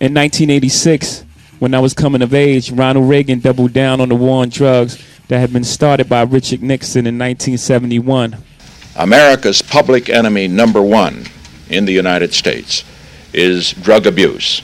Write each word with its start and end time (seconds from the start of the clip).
In 0.00 0.14
1986, 0.14 1.26
when 1.58 1.74
I 1.74 1.78
was 1.78 1.92
coming 1.92 2.22
of 2.22 2.32
age, 2.32 2.70
Ronald 2.70 3.06
Reagan 3.06 3.40
doubled 3.40 3.74
down 3.74 4.00
on 4.00 4.08
the 4.08 4.14
war 4.14 4.40
on 4.40 4.48
drugs 4.48 4.96
that 5.28 5.40
had 5.40 5.52
been 5.52 5.62
started 5.62 6.08
by 6.08 6.22
Richard 6.22 6.62
Nixon 6.62 7.00
in 7.06 7.18
1971. 7.18 8.38
America's 8.96 9.60
public 9.60 10.08
enemy 10.08 10.48
number 10.48 10.80
one 10.80 11.26
in 11.68 11.84
the 11.84 11.92
United 11.92 12.32
States 12.32 12.82
is 13.34 13.72
drug 13.72 14.06
abuse. 14.06 14.62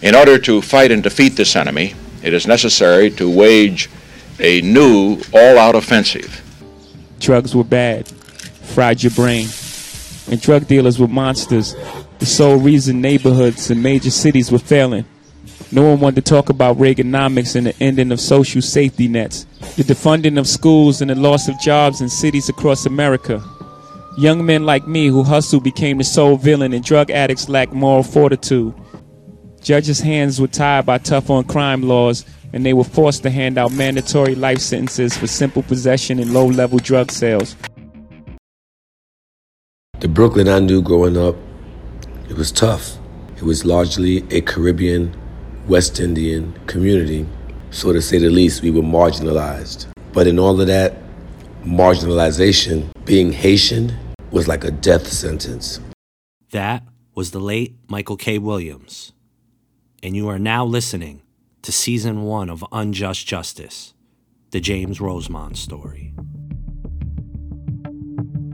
In 0.00 0.14
order 0.14 0.38
to 0.38 0.62
fight 0.62 0.90
and 0.90 1.02
defeat 1.02 1.36
this 1.36 1.54
enemy, 1.54 1.92
it 2.22 2.32
is 2.32 2.46
necessary 2.46 3.10
to 3.10 3.30
wage 3.30 3.90
a 4.40 4.62
new 4.62 5.20
all 5.34 5.58
out 5.58 5.74
offensive. 5.74 6.42
Drugs 7.20 7.54
were 7.54 7.62
bad, 7.62 8.08
fried 8.08 9.02
your 9.02 9.12
brain, 9.12 9.48
and 10.30 10.40
drug 10.40 10.66
dealers 10.66 10.98
were 10.98 11.08
monsters, 11.08 11.76
the 12.18 12.26
sole 12.26 12.58
reason 12.58 13.00
neighborhoods 13.00 13.70
and 13.70 13.82
major 13.82 14.10
cities 14.10 14.50
were 14.50 14.58
failing. 14.58 15.04
No 15.70 15.82
one 15.82 16.00
wanted 16.00 16.24
to 16.24 16.30
talk 16.30 16.48
about 16.48 16.78
Reaganomics 16.78 17.54
and 17.54 17.66
the 17.66 17.82
ending 17.82 18.10
of 18.10 18.20
social 18.20 18.62
safety 18.62 19.06
nets, 19.06 19.44
the 19.76 19.82
defunding 19.82 20.38
of 20.38 20.46
schools 20.46 21.00
and 21.00 21.10
the 21.10 21.14
loss 21.14 21.46
of 21.48 21.60
jobs 21.60 22.00
in 22.00 22.08
cities 22.08 22.48
across 22.48 22.86
America. 22.86 23.42
Young 24.16 24.44
men 24.44 24.64
like 24.64 24.88
me 24.88 25.08
who 25.08 25.22
hustled 25.22 25.62
became 25.62 25.98
the 25.98 26.04
sole 26.04 26.36
villain, 26.36 26.72
and 26.72 26.82
drug 26.82 27.10
addicts 27.10 27.48
lacked 27.48 27.72
moral 27.72 28.02
fortitude. 28.02 28.74
Judges' 29.60 30.00
hands 30.00 30.40
were 30.40 30.48
tied 30.48 30.86
by 30.86 30.98
tough 30.98 31.30
on 31.30 31.44
crime 31.44 31.82
laws, 31.82 32.24
and 32.52 32.64
they 32.64 32.72
were 32.72 32.82
forced 32.82 33.22
to 33.24 33.30
hand 33.30 33.58
out 33.58 33.70
mandatory 33.72 34.34
life 34.34 34.58
sentences 34.58 35.16
for 35.16 35.26
simple 35.26 35.62
possession 35.62 36.18
and 36.18 36.32
low 36.32 36.46
level 36.46 36.78
drug 36.78 37.12
sales. 37.12 37.54
The 40.00 40.08
Brooklyn 40.08 40.48
I 40.48 40.60
knew 40.60 40.80
growing 40.80 41.16
up, 41.16 41.36
it 42.28 42.36
was 42.36 42.52
tough. 42.52 42.98
It 43.36 43.42
was 43.42 43.64
largely 43.64 44.24
a 44.30 44.40
Caribbean 44.40 45.16
West 45.66 46.00
Indian 46.00 46.52
community. 46.66 47.26
So, 47.70 47.92
to 47.92 48.02
say 48.02 48.18
the 48.18 48.30
least, 48.30 48.62
we 48.62 48.70
were 48.70 48.82
marginalized. 48.82 49.86
But 50.12 50.26
in 50.26 50.38
all 50.38 50.60
of 50.60 50.66
that 50.66 50.96
marginalization, 51.64 52.88
being 53.04 53.32
Haitian 53.32 53.96
was 54.30 54.48
like 54.48 54.64
a 54.64 54.70
death 54.70 55.06
sentence. 55.06 55.80
That 56.50 56.82
was 57.14 57.30
the 57.30 57.40
late 57.40 57.76
Michael 57.88 58.16
K. 58.16 58.38
Williams. 58.38 59.12
And 60.02 60.16
you 60.16 60.28
are 60.28 60.38
now 60.38 60.64
listening 60.64 61.22
to 61.62 61.72
season 61.72 62.22
one 62.22 62.48
of 62.48 62.64
Unjust 62.72 63.26
Justice, 63.26 63.94
the 64.50 64.60
James 64.60 64.98
Rosemond 64.98 65.56
story. 65.56 66.14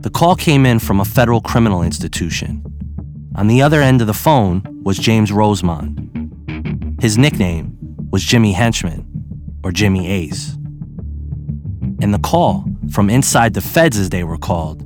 The 0.01 0.09
call 0.09 0.35
came 0.35 0.65
in 0.65 0.79
from 0.79 0.99
a 0.99 1.05
federal 1.05 1.41
criminal 1.41 1.81
institution. 1.81 2.74
On 3.37 3.47
the 3.47 3.61
other 3.61 3.81
end 3.81 3.99
of 3.99 4.07
the 4.07 4.13
phone 4.13 4.63
was 4.85 4.97
James 4.97 5.29
Rosemond, 5.29 7.01
his 7.01 7.17
nickname 7.17 7.77
was 8.09 8.23
Jimmy 8.23 8.53
Henchman, 8.53 9.05
or 9.61 9.73
Jimmy 9.73 10.07
Ace. 10.07 10.53
And 12.01 12.13
the 12.13 12.19
call, 12.19 12.63
from 12.91 13.09
inside 13.09 13.53
the 13.53 13.59
feds 13.59 13.97
as 13.97 14.09
they 14.09 14.23
were 14.23 14.37
called, 14.37 14.83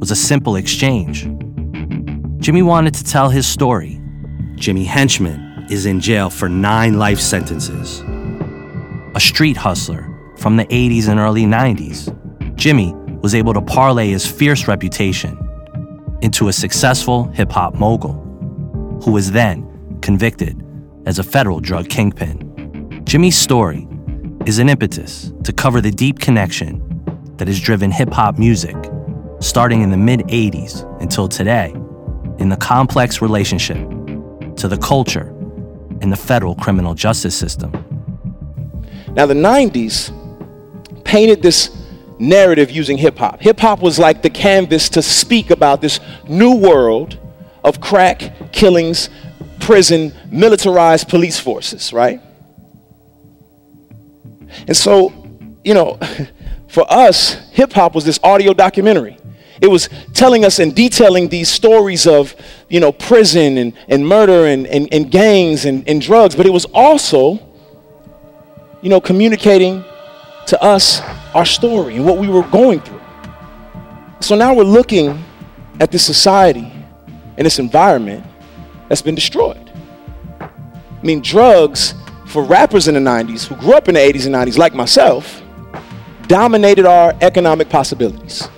was 0.00 0.10
a 0.10 0.16
simple 0.16 0.56
exchange. 0.56 1.22
Jimmy 2.42 2.62
wanted 2.62 2.94
to 2.94 3.04
tell 3.04 3.28
his 3.28 3.46
story. 3.46 4.00
Jimmy 4.56 4.84
Henchman 4.84 5.68
is 5.70 5.86
in 5.86 6.00
jail 6.00 6.30
for 6.30 6.48
nine 6.48 6.98
life 6.98 7.20
sentences. 7.20 8.02
A 9.14 9.20
street 9.20 9.56
hustler 9.56 10.10
from 10.36 10.56
the 10.56 10.64
80s 10.64 11.06
and 11.06 11.20
early 11.20 11.44
90s, 11.44 12.10
Jimmy 12.56 12.92
was 13.22 13.36
able 13.36 13.54
to 13.54 13.62
parlay 13.62 14.08
his 14.08 14.26
fierce 14.26 14.66
reputation 14.66 15.38
into 16.24 16.48
a 16.48 16.52
successful 16.52 17.24
hip 17.28 17.52
hop 17.52 17.74
mogul, 17.74 18.14
who 19.04 19.12
was 19.12 19.30
then 19.30 19.98
convicted 20.00 20.64
as 21.04 21.18
a 21.18 21.22
federal 21.22 21.60
drug 21.60 21.86
kingpin. 21.90 23.02
Jimmy's 23.04 23.36
story 23.36 23.86
is 24.46 24.58
an 24.58 24.70
impetus 24.70 25.34
to 25.44 25.52
cover 25.52 25.82
the 25.82 25.90
deep 25.90 26.18
connection 26.18 26.80
that 27.36 27.46
has 27.46 27.60
driven 27.60 27.90
hip 27.90 28.10
hop 28.10 28.38
music, 28.38 28.74
starting 29.40 29.82
in 29.82 29.90
the 29.90 29.98
mid 29.98 30.20
80s 30.20 30.82
until 31.02 31.28
today, 31.28 31.72
in 32.38 32.48
the 32.48 32.56
complex 32.56 33.20
relationship 33.20 33.86
to 34.56 34.66
the 34.66 34.78
culture 34.78 35.28
and 36.00 36.10
the 36.10 36.16
federal 36.16 36.54
criminal 36.54 36.94
justice 36.94 37.36
system. 37.36 37.70
Now, 39.10 39.26
the 39.26 39.34
90s 39.34 40.10
painted 41.04 41.42
this 41.42 41.83
narrative 42.28 42.70
using 42.70 42.98
hip 42.98 43.18
hop. 43.18 43.40
Hip 43.40 43.60
hop 43.60 43.80
was 43.80 43.98
like 43.98 44.22
the 44.22 44.30
canvas 44.30 44.88
to 44.90 45.02
speak 45.02 45.50
about 45.50 45.80
this 45.80 46.00
new 46.28 46.56
world 46.56 47.18
of 47.62 47.80
crack, 47.80 48.52
killings, 48.52 49.10
prison, 49.60 50.12
militarized 50.30 51.08
police 51.08 51.38
forces, 51.38 51.92
right? 51.92 52.20
And 54.66 54.76
so, 54.76 55.12
you 55.64 55.74
know, 55.74 55.98
for 56.68 56.84
us, 56.90 57.34
hip 57.50 57.72
hop 57.72 57.94
was 57.94 58.04
this 58.04 58.20
audio 58.22 58.52
documentary. 58.52 59.18
It 59.60 59.68
was 59.68 59.88
telling 60.12 60.44
us 60.44 60.58
and 60.58 60.74
detailing 60.74 61.28
these 61.28 61.48
stories 61.48 62.06
of, 62.06 62.34
you 62.68 62.80
know, 62.80 62.92
prison 62.92 63.56
and, 63.56 63.72
and 63.88 64.06
murder 64.06 64.46
and, 64.46 64.66
and, 64.66 64.92
and 64.92 65.10
gangs 65.10 65.64
and, 65.64 65.88
and 65.88 66.00
drugs, 66.00 66.34
but 66.34 66.44
it 66.44 66.52
was 66.52 66.66
also, 66.66 67.38
you 68.82 68.90
know, 68.90 69.00
communicating 69.00 69.84
to 70.46 70.62
us 70.62 71.00
our 71.34 71.44
story 71.44 71.96
and 71.96 72.06
what 72.06 72.18
we 72.18 72.28
were 72.28 72.42
going 72.44 72.80
through. 72.80 73.00
So 74.20 74.36
now 74.36 74.54
we're 74.54 74.62
looking 74.64 75.22
at 75.80 75.90
this 75.90 76.04
society 76.04 76.72
and 77.36 77.44
this 77.44 77.58
environment 77.58 78.24
that's 78.88 79.02
been 79.02 79.14
destroyed. 79.14 79.70
I 80.40 81.02
mean, 81.02 81.20
drugs 81.20 81.94
for 82.26 82.42
rappers 82.44 82.88
in 82.88 82.94
the 82.94 83.00
90s 83.00 83.46
who 83.46 83.56
grew 83.56 83.74
up 83.74 83.88
in 83.88 83.94
the 83.94 84.00
80s 84.00 84.26
and 84.26 84.34
90s, 84.34 84.56
like 84.56 84.74
myself, 84.74 85.42
dominated 86.26 86.86
our 86.86 87.14
economic 87.20 87.68
possibilities. 87.68 88.48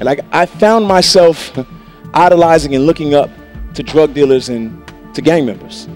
Like, 0.00 0.20
I 0.30 0.46
found 0.46 0.86
myself 0.86 1.58
idolizing 2.14 2.74
and 2.74 2.86
looking 2.86 3.14
up 3.14 3.30
to 3.74 3.82
drug 3.82 4.14
dealers 4.14 4.48
and 4.48 4.86
to 5.14 5.22
gang 5.22 5.44
members. 5.44 5.86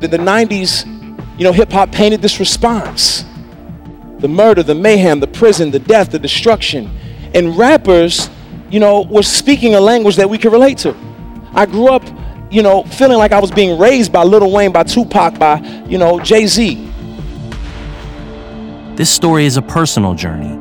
In 0.00 0.10
the 0.10 0.18
90s, 0.18 0.86
you 1.38 1.44
know, 1.44 1.52
hip 1.52 1.70
hop 1.70 1.92
painted 1.92 2.20
this 2.20 2.40
response 2.40 3.24
the 4.22 4.28
murder, 4.28 4.62
the 4.62 4.74
mayhem, 4.74 5.20
the 5.20 5.26
prison, 5.26 5.70
the 5.70 5.78
death, 5.78 6.10
the 6.10 6.18
destruction. 6.18 6.90
And 7.34 7.58
rappers, 7.58 8.30
you 8.70 8.80
know, 8.80 9.02
were 9.02 9.22
speaking 9.22 9.74
a 9.74 9.80
language 9.80 10.16
that 10.16 10.30
we 10.30 10.38
could 10.38 10.52
relate 10.52 10.78
to. 10.78 10.96
I 11.52 11.66
grew 11.66 11.88
up 11.88 12.02
you 12.52 12.62
know, 12.62 12.82
feeling 12.84 13.16
like 13.16 13.32
I 13.32 13.40
was 13.40 13.50
being 13.50 13.78
raised 13.78 14.12
by 14.12 14.24
Lil 14.24 14.52
Wayne, 14.52 14.72
by 14.72 14.82
Tupac, 14.82 15.38
by, 15.38 15.58
you 15.88 15.96
know, 15.96 16.20
Jay 16.20 16.46
Z. 16.46 16.74
This 18.94 19.08
story 19.08 19.46
is 19.46 19.56
a 19.56 19.62
personal 19.62 20.14
journey 20.14 20.52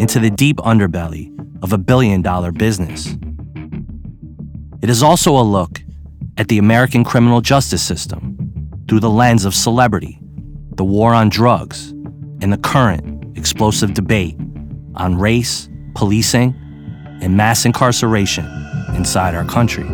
into 0.00 0.20
the 0.20 0.28
deep 0.28 0.58
underbelly 0.58 1.34
of 1.62 1.72
a 1.72 1.78
billion 1.78 2.20
dollar 2.20 2.52
business. 2.52 3.16
It 4.82 4.90
is 4.90 5.02
also 5.02 5.38
a 5.38 5.42
look 5.42 5.80
at 6.36 6.48
the 6.48 6.58
American 6.58 7.02
criminal 7.02 7.40
justice 7.40 7.82
system 7.82 8.36
through 8.86 9.00
the 9.00 9.10
lens 9.10 9.46
of 9.46 9.54
celebrity, 9.54 10.20
the 10.74 10.84
war 10.84 11.14
on 11.14 11.30
drugs, 11.30 11.94
and 12.40 12.52
the 12.52 12.58
current 12.58 13.36
explosive 13.36 13.94
debate 13.94 14.36
on 14.94 15.18
race, 15.18 15.68
policing, 15.94 16.54
and 17.20 17.36
mass 17.36 17.64
incarceration 17.64 18.44
inside 18.94 19.34
our 19.34 19.44
country. 19.44 19.84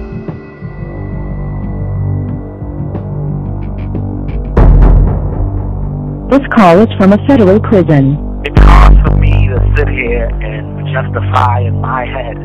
This 6.30 6.46
call 6.54 6.80
is 6.80 6.88
from 6.98 7.12
a 7.12 7.26
federal 7.26 7.60
prison. 7.60 8.42
It's 8.44 8.60
hard 8.60 8.94
for 9.06 9.16
me 9.16 9.48
to 9.48 9.74
sit 9.76 9.88
here 9.88 10.26
and 10.26 10.86
justify 10.92 11.60
in 11.60 11.80
my 11.80 12.04
head 12.04 12.36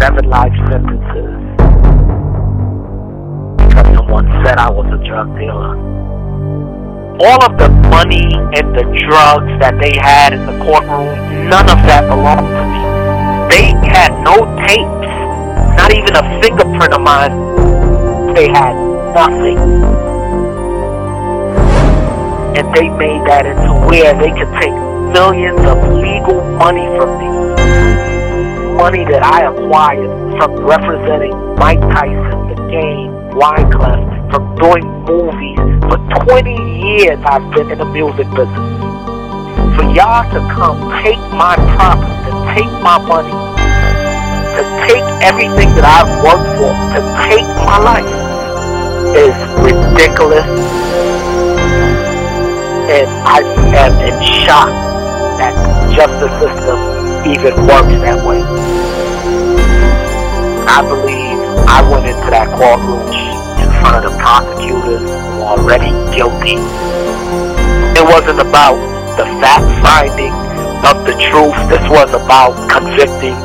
seven 0.00 0.28
life 0.28 0.52
sentences 0.70 1.56
because 3.58 3.96
someone 3.96 4.26
said 4.44 4.58
I 4.58 4.70
was 4.70 4.86
a 4.86 5.06
drug 5.06 5.38
dealer. 5.38 6.05
All 7.18 7.42
of 7.44 7.56
the 7.56 7.70
money 7.88 8.28
and 8.54 8.76
the 8.76 8.84
drugs 9.08 9.52
that 9.60 9.78
they 9.80 9.96
had 9.96 10.34
in 10.34 10.44
the 10.44 10.52
courtroom, 10.64 11.48
none 11.48 11.64
of 11.70 11.80
that 11.88 12.04
belonged 12.08 12.44
to 12.44 12.64
me. 12.68 12.82
They 13.48 13.72
had 13.88 14.12
no 14.20 14.44
tapes, 14.68 15.10
not 15.80 15.92
even 15.96 16.12
a 16.14 16.24
fingerprint 16.42 16.92
of 16.92 17.00
mine. 17.00 18.34
They 18.34 18.48
had 18.48 18.76
nothing 19.16 19.56
and 22.56 22.74
they 22.74 22.88
made 22.88 23.20
that 23.28 23.44
into 23.44 23.72
where 23.86 24.16
they 24.16 24.32
could 24.32 24.48
take 24.60 24.72
millions 25.12 25.60
of 25.60 25.76
legal 25.92 26.40
money 26.56 26.86
from 26.96 27.20
me. 27.20 27.28
Money 28.76 29.04
that 29.04 29.22
I 29.22 29.44
acquired 29.44 30.08
from 30.38 30.56
representing 30.64 31.36
Mike 31.56 31.80
Tyson, 31.80 32.48
the 32.48 32.56
game, 32.72 33.12
Wyclef, 33.36 34.15
from 34.30 34.54
doing 34.56 34.86
movies. 35.04 35.58
For 35.86 35.98
20 36.26 36.50
years 36.82 37.18
I've 37.24 37.46
been 37.54 37.70
in 37.70 37.78
the 37.78 37.84
music 37.84 38.26
business. 38.34 38.68
For 39.76 39.84
y'all 39.94 40.24
to 40.34 40.40
come 40.52 40.78
take 41.02 41.20
my 41.32 41.54
property, 41.76 42.12
to 42.26 42.32
take 42.54 42.72
my 42.82 42.98
money, 42.98 43.34
to 44.56 44.62
take 44.88 45.06
everything 45.22 45.70
that 45.76 45.86
I've 45.86 46.10
worked 46.24 46.48
for, 46.58 46.72
to 46.96 47.00
take 47.28 47.46
my 47.64 47.78
life 47.78 48.08
is 49.14 49.36
ridiculous. 49.62 50.46
And 52.90 53.08
I 53.26 53.40
am 53.76 53.92
in 54.00 54.16
shock 54.44 54.70
that 55.38 55.54
justice 55.94 56.32
system 56.40 56.78
even 57.26 57.54
works 57.66 57.94
that 58.02 58.24
way. 58.24 58.42
I 60.68 60.82
believe 60.82 61.38
I 61.68 61.88
went 61.90 62.06
into 62.06 62.30
that 62.30 62.48
courtroom 62.58 63.15
front 63.86 64.04
of 64.04 64.12
the 64.12 64.18
prosecutors 64.18 65.00
who 65.00 65.06
were 65.06 65.44
already 65.44 65.90
guilty. 66.16 66.56
It 67.94 68.04
wasn't 68.04 68.40
about 68.40 68.74
the 69.16 69.24
fact 69.40 69.64
finding 69.80 70.32
of 70.84 71.06
the 71.06 71.12
truth. 71.30 71.54
This 71.70 71.88
was 71.88 72.10
about 72.10 72.68
convicting 72.68 73.36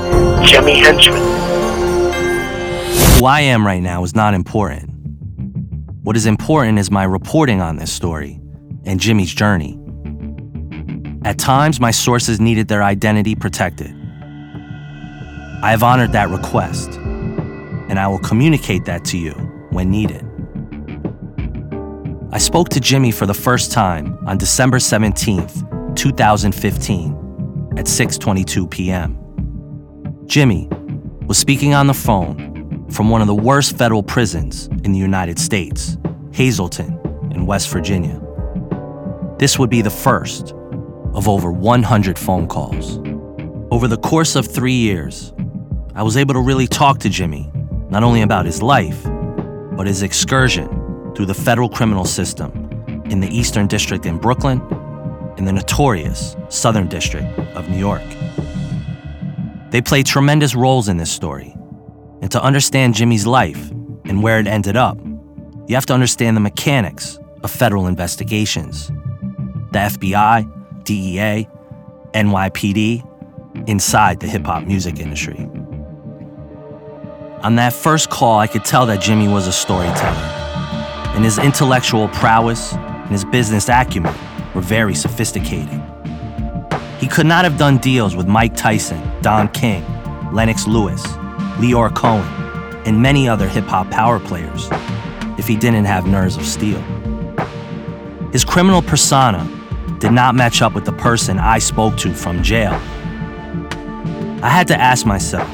Jimmy 0.43 0.79
Henchman. 0.79 1.21
Who 3.19 3.25
I 3.25 3.41
am 3.41 3.65
right 3.65 3.83
now 3.83 4.03
is 4.03 4.15
not 4.15 4.33
important. 4.33 4.89
What 6.01 6.17
is 6.17 6.25
important 6.25 6.79
is 6.79 6.89
my 6.89 7.03
reporting 7.03 7.61
on 7.61 7.75
this 7.75 7.93
story 7.93 8.41
and 8.83 8.99
Jimmy's 8.99 9.31
journey. 9.31 9.77
At 11.23 11.37
times, 11.37 11.79
my 11.79 11.91
sources 11.91 12.39
needed 12.41 12.67
their 12.67 12.81
identity 12.81 13.35
protected. 13.35 13.91
I 15.61 15.69
have 15.69 15.83
honored 15.83 16.13
that 16.13 16.29
request, 16.29 16.93
and 16.93 17.99
I 17.99 18.07
will 18.07 18.17
communicate 18.17 18.85
that 18.85 19.05
to 19.05 19.19
you 19.19 19.33
when 19.69 19.91
needed. 19.91 20.30
I 22.33 22.37
spoke 22.37 22.69
to 22.69 22.79
Jimmy 22.79 23.11
for 23.11 23.25
the 23.25 23.33
first 23.33 23.73
time 23.73 24.17
on 24.25 24.37
December 24.37 24.77
17th, 24.77 25.95
2015 25.97 27.73
at 27.77 27.87
6:22 27.87 28.71
p.m. 28.71 29.17
Jimmy 30.27 30.69
was 31.27 31.37
speaking 31.37 31.73
on 31.73 31.87
the 31.87 31.93
phone 31.93 32.87
from 32.89 33.09
one 33.09 33.19
of 33.19 33.27
the 33.27 33.35
worst 33.35 33.77
federal 33.77 34.01
prisons 34.01 34.67
in 34.85 34.93
the 34.93 34.97
United 34.97 35.39
States, 35.39 35.97
Hazelton 36.31 36.97
in 37.31 37.45
West 37.45 37.69
Virginia. 37.69 38.21
This 39.37 39.59
would 39.59 39.69
be 39.69 39.81
the 39.81 39.89
first 39.89 40.53
of 41.13 41.27
over 41.27 41.51
100 41.51 42.17
phone 42.17 42.47
calls. 42.47 42.99
Over 43.71 43.89
the 43.89 43.97
course 43.97 44.37
of 44.37 44.47
3 44.47 44.71
years, 44.71 45.33
I 45.95 46.03
was 46.03 46.15
able 46.15 46.35
to 46.35 46.39
really 46.39 46.67
talk 46.67 46.99
to 46.99 47.09
Jimmy 47.09 47.51
not 47.89 48.03
only 48.03 48.21
about 48.21 48.45
his 48.45 48.61
life, 48.61 49.03
but 49.75 49.85
his 49.85 50.01
excursion 50.01 50.69
through 51.15 51.25
the 51.25 51.33
federal 51.33 51.69
criminal 51.69 52.05
system 52.05 52.51
in 53.05 53.19
the 53.19 53.27
Eastern 53.27 53.67
District 53.67 54.05
in 54.05 54.17
Brooklyn 54.17 54.61
in 55.37 55.45
the 55.45 55.53
notorious 55.53 56.35
Southern 56.49 56.87
District 56.87 57.27
of 57.55 57.69
New 57.69 57.77
York. 57.77 58.03
They 59.71 59.81
played 59.81 60.05
tremendous 60.05 60.53
roles 60.53 60.89
in 60.89 60.97
this 60.97 61.11
story. 61.11 61.55
And 62.21 62.29
to 62.31 62.43
understand 62.43 62.93
Jimmy's 62.93 63.25
life 63.25 63.71
and 64.05 64.21
where 64.21 64.39
it 64.39 64.47
ended 64.47 64.75
up, 64.75 64.97
you 65.67 65.75
have 65.75 65.85
to 65.87 65.93
understand 65.93 66.35
the 66.35 66.41
mechanics 66.41 67.17
of 67.43 67.49
federal 67.49 67.87
investigations. 67.87 68.87
The 69.71 69.79
FBI, 69.79 70.83
DEA, 70.83 71.47
NYPD, 72.13 73.07
inside 73.67 74.19
the 74.19 74.27
hip 74.27 74.45
hop 74.45 74.65
music 74.65 74.99
industry. 74.99 75.49
On 77.43 77.55
that 77.55 77.73
first 77.73 78.09
call, 78.09 78.37
I 78.37 78.47
could 78.47 78.65
tell 78.65 78.85
that 78.87 79.01
Jimmy 79.01 79.27
was 79.27 79.47
a 79.47 79.51
storyteller, 79.51 80.40
and 81.21 81.25
his 81.27 81.37
intellectual 81.37 82.07
prowess 82.07 82.73
and 82.73 83.09
his 83.09 83.23
business 83.23 83.69
acumen 83.69 84.11
were 84.55 84.61
very 84.61 84.95
sophisticated. 84.95 85.79
He 86.97 87.07
could 87.07 87.27
not 87.27 87.43
have 87.43 87.59
done 87.59 87.77
deals 87.77 88.15
with 88.15 88.27
Mike 88.27 88.55
Tyson, 88.55 88.99
Don 89.21 89.47
King, 89.49 89.85
Lennox 90.33 90.65
Lewis, 90.65 91.05
Lyor 91.59 91.93
Cohen, 91.95 92.27
and 92.87 92.99
many 92.99 93.29
other 93.29 93.47
hip 93.47 93.65
hop 93.65 93.91
power 93.91 94.19
players 94.19 94.67
if 95.37 95.47
he 95.47 95.55
didn't 95.55 95.85
have 95.85 96.07
nerves 96.07 96.37
of 96.37 96.43
steel. 96.43 96.81
His 98.31 98.43
criminal 98.43 98.81
persona 98.81 99.47
did 99.99 100.13
not 100.13 100.33
match 100.33 100.63
up 100.63 100.73
with 100.73 100.85
the 100.85 100.93
person 100.93 101.37
I 101.37 101.59
spoke 101.59 101.97
to 101.97 102.15
from 102.15 102.41
jail. 102.41 102.73
I 104.41 104.49
had 104.49 104.67
to 104.69 104.75
ask 104.75 105.05
myself 105.05 105.47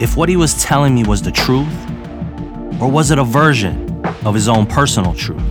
if 0.00 0.16
what 0.16 0.28
he 0.28 0.36
was 0.36 0.62
telling 0.62 0.94
me 0.94 1.02
was 1.02 1.22
the 1.22 1.32
truth, 1.32 1.74
or 2.80 2.88
was 2.88 3.10
it 3.10 3.18
a 3.18 3.24
version 3.24 3.83
of 4.24 4.34
his 4.34 4.48
own 4.48 4.66
personal 4.66 5.14
truth? 5.14 5.42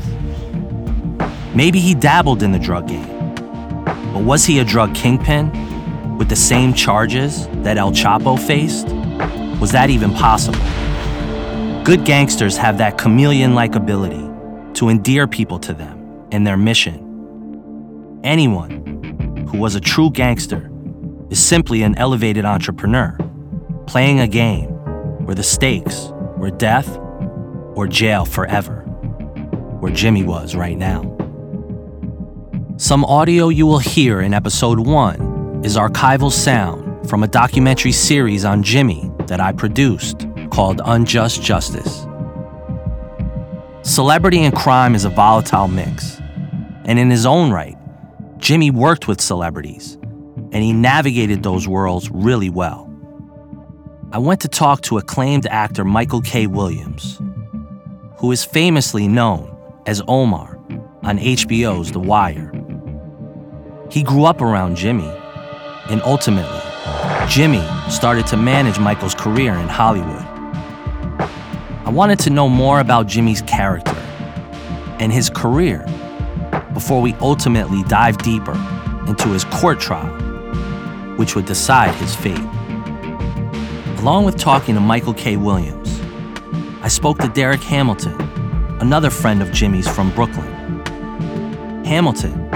Maybe 1.53 1.79
he 1.79 1.93
dabbled 1.93 2.41
in 2.41 2.51
the 2.51 2.59
drug 2.59 2.87
game, 2.87 3.35
but 4.13 4.23
was 4.23 4.45
he 4.45 4.59
a 4.59 4.65
drug 4.65 4.95
kingpin 4.95 6.17
with 6.17 6.29
the 6.29 6.35
same 6.35 6.73
charges 6.73 7.47
that 7.63 7.77
El 7.77 7.91
Chapo 7.91 8.39
faced? 8.39 8.87
Was 9.59 9.71
that 9.71 9.89
even 9.89 10.11
possible? 10.13 10.59
Good 11.83 12.05
gangsters 12.05 12.57
have 12.57 12.77
that 12.77 12.97
chameleon 12.97 13.55
like 13.55 13.75
ability 13.75 14.29
to 14.75 14.89
endear 14.89 15.27
people 15.27 15.59
to 15.59 15.73
them 15.73 16.27
and 16.31 16.47
their 16.47 16.57
mission. 16.57 18.21
Anyone 18.23 19.45
who 19.49 19.57
was 19.57 19.75
a 19.75 19.79
true 19.79 20.09
gangster 20.09 20.71
is 21.29 21.43
simply 21.43 21.83
an 21.83 21.97
elevated 21.97 22.45
entrepreneur 22.45 23.17
playing 23.85 24.21
a 24.21 24.27
game 24.27 24.69
where 25.25 25.35
the 25.35 25.43
stakes 25.43 26.09
were 26.37 26.49
death 26.49 26.97
or 27.75 27.87
jail 27.87 28.25
forever, 28.25 28.81
where 29.79 29.91
Jimmy 29.91 30.23
was 30.23 30.55
right 30.55 30.77
now. 30.77 31.01
Some 32.77 33.05
audio 33.05 33.49
you 33.49 33.65
will 33.65 33.79
hear 33.79 34.21
in 34.21 34.33
episode 34.33 34.79
one 34.79 35.61
is 35.63 35.77
archival 35.77 36.31
sound 36.31 37.09
from 37.09 37.23
a 37.23 37.27
documentary 37.27 37.91
series 37.91 38.45
on 38.45 38.63
Jimmy 38.63 39.11
that 39.27 39.39
I 39.39 39.51
produced 39.51 40.27
called 40.51 40.81
Unjust 40.83 41.41
Justice. 41.41 42.05
Celebrity 43.83 44.39
and 44.39 44.55
crime 44.55 44.95
is 44.95 45.05
a 45.05 45.09
volatile 45.09 45.67
mix, 45.67 46.19
and 46.85 46.97
in 46.97 47.09
his 47.09 47.25
own 47.25 47.51
right, 47.51 47.77
Jimmy 48.37 48.71
worked 48.71 49.07
with 49.07 49.21
celebrities, 49.21 49.97
and 50.51 50.55
he 50.55 50.73
navigated 50.73 51.43
those 51.43 51.67
worlds 51.67 52.09
really 52.11 52.49
well. 52.49 52.89
I 54.11 54.19
went 54.19 54.41
to 54.41 54.47
talk 54.47 54.81
to 54.83 54.97
acclaimed 54.97 55.47
actor 55.47 55.83
Michael 55.83 56.21
K. 56.21 56.47
Williams, 56.47 57.21
who 58.23 58.31
is 58.31 58.45
famously 58.45 59.05
known 59.05 59.53
as 59.85 60.01
Omar 60.07 60.57
on 61.03 61.19
HBO's 61.19 61.91
The 61.91 61.99
Wire. 61.99 62.53
He 63.91 64.01
grew 64.01 64.23
up 64.23 64.39
around 64.39 64.77
Jimmy, 64.77 65.11
and 65.89 66.01
ultimately, 66.03 66.61
Jimmy 67.27 67.61
started 67.89 68.25
to 68.27 68.37
manage 68.37 68.79
Michael's 68.79 69.13
career 69.13 69.53
in 69.55 69.67
Hollywood. 69.67 70.23
I 71.85 71.89
wanted 71.89 72.17
to 72.19 72.29
know 72.29 72.47
more 72.47 72.79
about 72.79 73.07
Jimmy's 73.07 73.41
character 73.41 73.99
and 75.01 75.11
his 75.11 75.29
career 75.29 75.85
before 76.73 77.01
we 77.01 77.15
ultimately 77.15 77.83
dive 77.89 78.17
deeper 78.19 78.55
into 79.05 79.27
his 79.33 79.43
court 79.43 79.81
trial, 79.81 80.07
which 81.17 81.35
would 81.35 81.45
decide 81.45 81.93
his 81.95 82.15
fate. 82.15 82.39
Along 83.99 84.23
with 84.23 84.37
talking 84.37 84.75
to 84.75 84.81
Michael 84.81 85.13
K. 85.13 85.35
Williams, 85.35 85.82
I 86.83 86.89
spoke 86.89 87.17
to 87.19 87.29
Derek 87.29 87.61
Hamilton, 87.61 88.19
another 88.81 89.09
friend 89.09 89.41
of 89.41 89.53
Jimmy's 89.53 89.87
from 89.87 90.13
Brooklyn. 90.13 90.83
Hamilton 91.85 92.51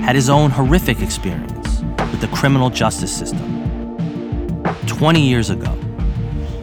had 0.00 0.16
his 0.16 0.28
own 0.28 0.50
horrific 0.50 1.00
experience 1.00 1.80
with 2.10 2.20
the 2.20 2.26
criminal 2.34 2.70
justice 2.70 3.16
system. 3.16 4.64
20 4.88 5.24
years 5.24 5.50
ago, 5.50 5.78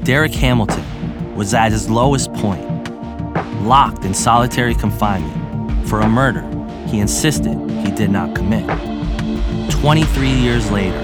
Derek 0.04 0.34
Hamilton 0.34 1.36
was 1.36 1.54
at 1.54 1.72
his 1.72 1.90
lowest 1.90 2.34
point, 2.34 2.68
locked 3.62 4.04
in 4.04 4.14
solitary 4.14 4.76
confinement 4.76 5.88
for 5.88 6.02
a 6.02 6.10
murder 6.10 6.42
he 6.86 7.00
insisted 7.00 7.58
he 7.86 7.92
did 7.92 8.10
not 8.10 8.36
commit. 8.36 8.68
23 9.72 10.30
years 10.30 10.70
later, 10.70 11.00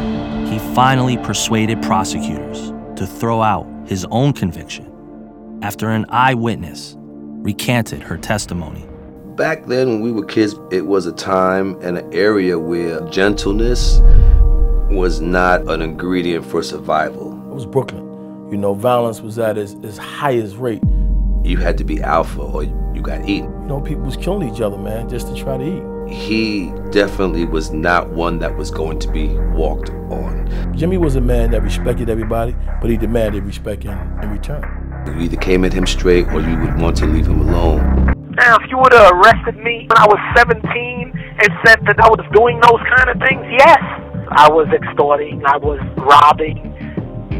he 0.49 0.59
finally 0.75 1.15
persuaded 1.15 1.81
prosecutors 1.81 2.73
to 2.97 3.07
throw 3.07 3.41
out 3.41 3.65
his 3.87 4.03
own 4.11 4.33
conviction 4.33 4.91
after 5.65 5.89
an 5.89 6.05
eyewitness 6.09 6.95
recanted 6.99 7.99
her 7.99 8.17
testimony. 8.17 8.85
Back 9.35 9.65
then, 9.65 9.87
when 9.87 10.01
we 10.01 10.11
were 10.11 10.23
kids, 10.23 10.53
it 10.71 10.85
was 10.85 11.07
a 11.07 11.11
time 11.11 11.75
and 11.81 11.97
an 11.97 12.13
area 12.13 12.59
where 12.59 13.01
gentleness 13.09 13.99
was 14.91 15.21
not 15.21 15.67
an 15.67 15.81
ingredient 15.81 16.45
for 16.45 16.61
survival. 16.61 17.31
It 17.49 17.55
was 17.55 17.65
Brooklyn. 17.65 18.05
You 18.51 18.57
know, 18.57 18.75
violence 18.75 19.21
was 19.21 19.39
at 19.39 19.57
its, 19.57 19.73
its 19.81 19.97
highest 19.97 20.55
rate. 20.57 20.83
You 21.43 21.57
had 21.57 21.79
to 21.79 21.83
be 21.83 21.99
alpha 21.99 22.43
or 22.43 22.63
you 22.63 23.01
got 23.01 23.27
eaten. 23.27 23.51
You 23.61 23.67
know, 23.67 23.81
people 23.81 24.03
was 24.03 24.17
killing 24.17 24.47
each 24.53 24.61
other, 24.61 24.77
man, 24.77 25.09
just 25.09 25.27
to 25.29 25.35
try 25.35 25.57
to 25.57 25.63
eat. 25.63 26.13
He 26.13 26.71
definitely 26.91 27.45
was 27.45 27.71
not 27.71 28.11
one 28.11 28.37
that 28.37 28.55
was 28.55 28.69
going 28.69 28.99
to 28.99 29.11
be 29.11 29.29
walked 29.55 29.89
on. 29.89 30.75
Jimmy 30.77 30.97
was 30.97 31.15
a 31.15 31.21
man 31.21 31.49
that 31.51 31.63
respected 31.63 32.07
everybody, 32.07 32.55
but 32.79 32.91
he 32.91 32.97
demanded 32.97 33.43
respect 33.43 33.83
in, 33.83 33.97
in 34.21 34.29
return. 34.29 34.74
You 35.05 35.21
either 35.21 35.37
came 35.37 35.63
at 35.65 35.73
him 35.73 35.85
straight 35.85 36.27
or 36.27 36.41
you 36.41 36.59
would 36.59 36.77
want 36.79 36.97
to 36.97 37.05
leave 37.05 37.27
him 37.27 37.39
alone. 37.41 38.13
Now, 38.35 38.57
if 38.57 38.69
you 38.69 38.77
would 38.77 38.91
have 38.91 39.11
arrested 39.13 39.55
me 39.57 39.87
when 39.87 39.97
I 39.97 40.05
was 40.07 40.19
17 40.35 40.61
and 40.65 41.49
said 41.65 41.79
that 41.85 41.99
I 41.99 42.09
was 42.09 42.25
doing 42.33 42.59
those 42.59 42.81
kind 42.95 43.09
of 43.09 43.17
things, 43.25 43.45
yes. 43.57 43.79
I 44.29 44.49
was 44.49 44.67
extorting, 44.73 45.41
I 45.45 45.57
was 45.57 45.79
robbing. 45.95 46.73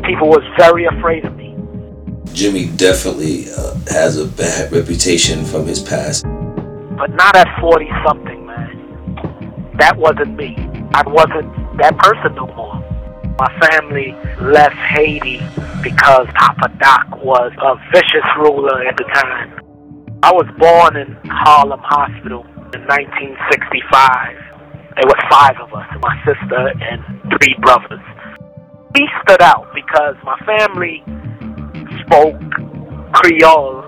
People 0.05 0.29
was 0.29 0.43
very 0.57 0.85
afraid 0.85 1.25
of 1.25 1.35
me. 1.35 1.55
Jimmy 2.33 2.67
definitely 2.77 3.47
uh, 3.57 3.75
has 3.89 4.17
a 4.17 4.25
bad 4.25 4.71
reputation 4.71 5.43
from 5.43 5.65
his 5.65 5.81
past. 5.81 6.23
But 6.97 7.11
not 7.15 7.35
at 7.35 7.47
40 7.59 7.89
something, 8.07 8.45
man. 8.45 9.73
That 9.77 9.97
wasn't 9.97 10.37
me. 10.37 10.55
I 10.93 11.03
wasn't 11.07 11.51
that 11.77 11.97
person 11.97 12.35
no 12.35 12.47
more. 12.47 12.84
My 13.37 13.51
family 13.67 14.15
left 14.39 14.75
Haiti 14.75 15.39
because 15.83 16.27
Papa 16.35 16.71
Doc 16.79 17.23
was 17.23 17.51
a 17.59 17.75
vicious 17.91 18.23
ruler 18.39 18.87
at 18.87 18.95
the 18.95 19.03
time. 19.03 19.59
I 20.23 20.31
was 20.31 20.47
born 20.57 20.95
in 20.95 21.17
Harlem 21.29 21.81
Hospital 21.83 22.45
in 22.71 22.81
1965. 22.87 24.39
There 24.95 25.03
was 25.03 25.19
five 25.29 25.59
of 25.59 25.73
us, 25.75 25.85
my 25.99 26.15
sister 26.23 26.71
and 26.79 27.03
three 27.35 27.55
brothers. 27.59 27.99
We 28.95 29.03
stood 29.23 29.41
out 29.41 29.67
because 29.75 30.15
my 30.23 30.39
family 30.47 31.03
spoke 32.07 32.39
Creole, 33.19 33.83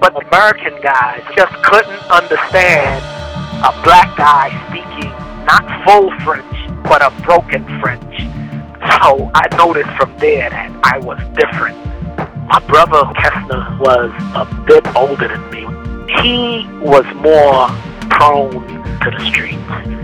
but 0.00 0.16
American 0.26 0.72
guys 0.80 1.20
just 1.36 1.52
couldn't 1.62 2.02
understand 2.10 3.04
a 3.60 3.72
black 3.84 4.16
guy 4.16 4.48
speaking 4.72 5.12
not 5.44 5.62
full 5.86 6.10
French, 6.24 6.56
but 6.82 7.02
a 7.02 7.10
broken 7.22 7.62
French. 7.78 8.25
So 9.02 9.30
I 9.34 9.46
noticed 9.56 9.90
from 9.96 10.16
there 10.18 10.50
that 10.50 10.70
I 10.84 10.98
was 10.98 11.18
different. 11.34 11.76
My 12.48 12.60
brother 12.66 13.02
Kessner 13.14 13.78
was 13.78 14.10
a 14.34 14.44
bit 14.66 14.86
older 14.94 15.28
than 15.28 15.50
me. 15.50 15.66
He 16.22 16.66
was 16.80 17.04
more 17.16 17.68
prone 18.08 18.66
to 19.00 19.10
the 19.10 19.24
streets 19.26 19.96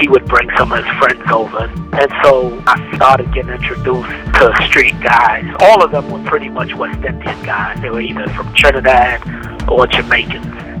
he 0.00 0.08
would 0.08 0.24
bring 0.26 0.48
some 0.56 0.72
of 0.72 0.84
his 0.84 0.96
friends 0.98 1.22
over. 1.32 1.64
And 1.92 2.12
so 2.22 2.62
I 2.66 2.96
started 2.96 3.32
getting 3.32 3.52
introduced 3.52 4.08
to 4.34 4.54
street 4.66 4.98
guys. 5.00 5.44
All 5.60 5.82
of 5.82 5.92
them 5.92 6.10
were 6.10 6.22
pretty 6.28 6.48
much 6.48 6.74
West 6.74 7.04
Indian 7.04 7.40
guys. 7.42 7.80
They 7.80 7.90
were 7.90 8.00
either 8.00 8.28
from 8.30 8.52
Trinidad 8.54 9.22
or 9.68 9.86
Jamaicans. 9.86 10.73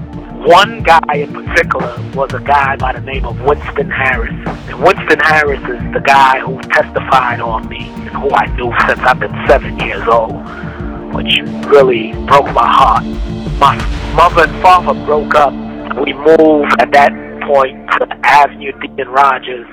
One 0.44 0.82
guy 0.82 1.00
in 1.14 1.32
particular 1.32 1.96
was 2.14 2.34
a 2.34 2.38
guy 2.38 2.76
by 2.76 2.92
the 2.92 3.00
name 3.00 3.24
of 3.24 3.40
Winston 3.40 3.90
Harris. 3.90 4.34
And 4.68 4.78
Winston 4.78 5.18
Harris 5.20 5.60
is 5.60 5.92
the 5.94 6.02
guy 6.04 6.38
who 6.40 6.60
testified 6.60 7.40
on 7.40 7.66
me 7.66 7.88
and 7.88 8.10
who 8.10 8.28
I 8.28 8.44
knew 8.54 8.70
since 8.86 9.00
I've 9.00 9.18
been 9.18 9.32
seven 9.48 9.80
years 9.80 10.06
old, 10.06 10.36
which 11.14 11.40
really 11.72 12.12
broke 12.26 12.52
my 12.52 12.68
heart. 12.68 13.04
My 13.58 13.74
mother 14.14 14.44
and 14.44 14.62
father 14.62 14.92
broke 15.06 15.34
up. 15.34 15.54
We 16.04 16.12
moved 16.12 16.74
at 16.78 16.92
that 16.92 17.12
point 17.48 17.88
to 17.92 18.06
Avenue 18.26 18.72
D 18.80 18.88
and 18.98 19.08
Rogers 19.08 19.66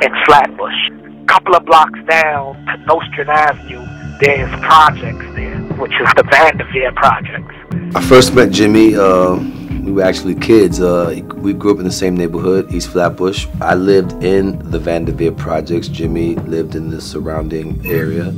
in 0.00 0.12
Flatbush. 0.26 0.90
A 1.22 1.26
couple 1.26 1.56
of 1.56 1.64
blocks 1.64 1.98
down 2.08 2.54
to 2.66 2.76
Nostrand 2.86 3.30
Avenue, 3.30 3.84
there's 4.20 4.60
projects 4.60 5.26
there, 5.34 5.58
which 5.74 5.92
is 6.00 6.08
the 6.14 6.22
Vanderveer 6.30 6.92
projects. 6.92 7.96
I 7.96 8.00
first 8.00 8.32
met 8.32 8.52
Jimmy. 8.52 8.94
Uh, 8.94 9.42
we 9.84 9.92
were 9.92 10.02
actually 10.02 10.34
kids. 10.34 10.80
Uh, 10.80 11.20
we 11.36 11.52
grew 11.52 11.72
up 11.72 11.78
in 11.78 11.84
the 11.84 11.92
same 11.92 12.16
neighborhood, 12.16 12.72
East 12.72 12.88
Flatbush. 12.88 13.46
I 13.60 13.74
lived 13.74 14.24
in 14.24 14.58
the 14.70 14.78
Vanderveer 14.78 15.32
projects. 15.32 15.88
Jimmy 15.88 16.36
lived 16.36 16.74
in 16.74 16.90
the 16.90 17.00
surrounding 17.00 17.84
area. 17.86 18.30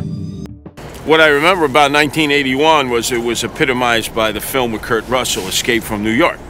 What 1.06 1.20
I 1.20 1.28
remember 1.28 1.64
about 1.64 1.92
1981 1.92 2.90
was 2.90 3.12
it 3.12 3.18
was 3.18 3.44
epitomized 3.44 4.12
by 4.14 4.32
the 4.32 4.40
film 4.40 4.72
with 4.72 4.82
Kurt 4.82 5.06
Russell, 5.08 5.46
Escape 5.46 5.84
from 5.84 6.02
New 6.02 6.10
York. 6.10 6.40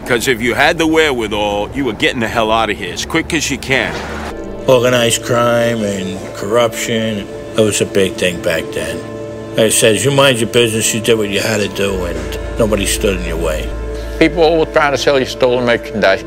Because 0.00 0.26
if 0.26 0.42
you 0.42 0.54
had 0.54 0.76
the 0.76 0.86
wherewithal, 0.88 1.70
you 1.70 1.84
were 1.84 1.92
getting 1.92 2.18
the 2.18 2.26
hell 2.26 2.50
out 2.50 2.68
of 2.68 2.76
here 2.76 2.92
as 2.92 3.06
quick 3.06 3.32
as 3.32 3.48
you 3.48 3.58
can. 3.58 3.94
Organized 4.68 5.22
crime 5.22 5.78
and 5.78 6.36
corruption, 6.36 7.18
it 7.18 7.60
was 7.60 7.80
a 7.80 7.86
big 7.86 8.14
thing 8.14 8.42
back 8.42 8.64
then. 8.72 8.98
Like 9.50 9.66
I 9.66 9.68
says, 9.68 10.04
you 10.04 10.10
mind 10.10 10.40
your 10.40 10.50
business, 10.50 10.92
you 10.92 11.00
did 11.00 11.16
what 11.16 11.28
you 11.28 11.40
had 11.40 11.58
to 11.58 11.68
do, 11.76 12.04
and 12.06 12.58
nobody 12.58 12.86
stood 12.86 13.20
in 13.20 13.26
your 13.26 13.36
way. 13.36 13.81
People 14.22 14.44
always 14.44 14.72
trying 14.72 14.92
to 14.92 14.98
sell 14.98 15.18
you 15.18 15.26
stolen 15.26 15.66
merchandise. 15.66 16.22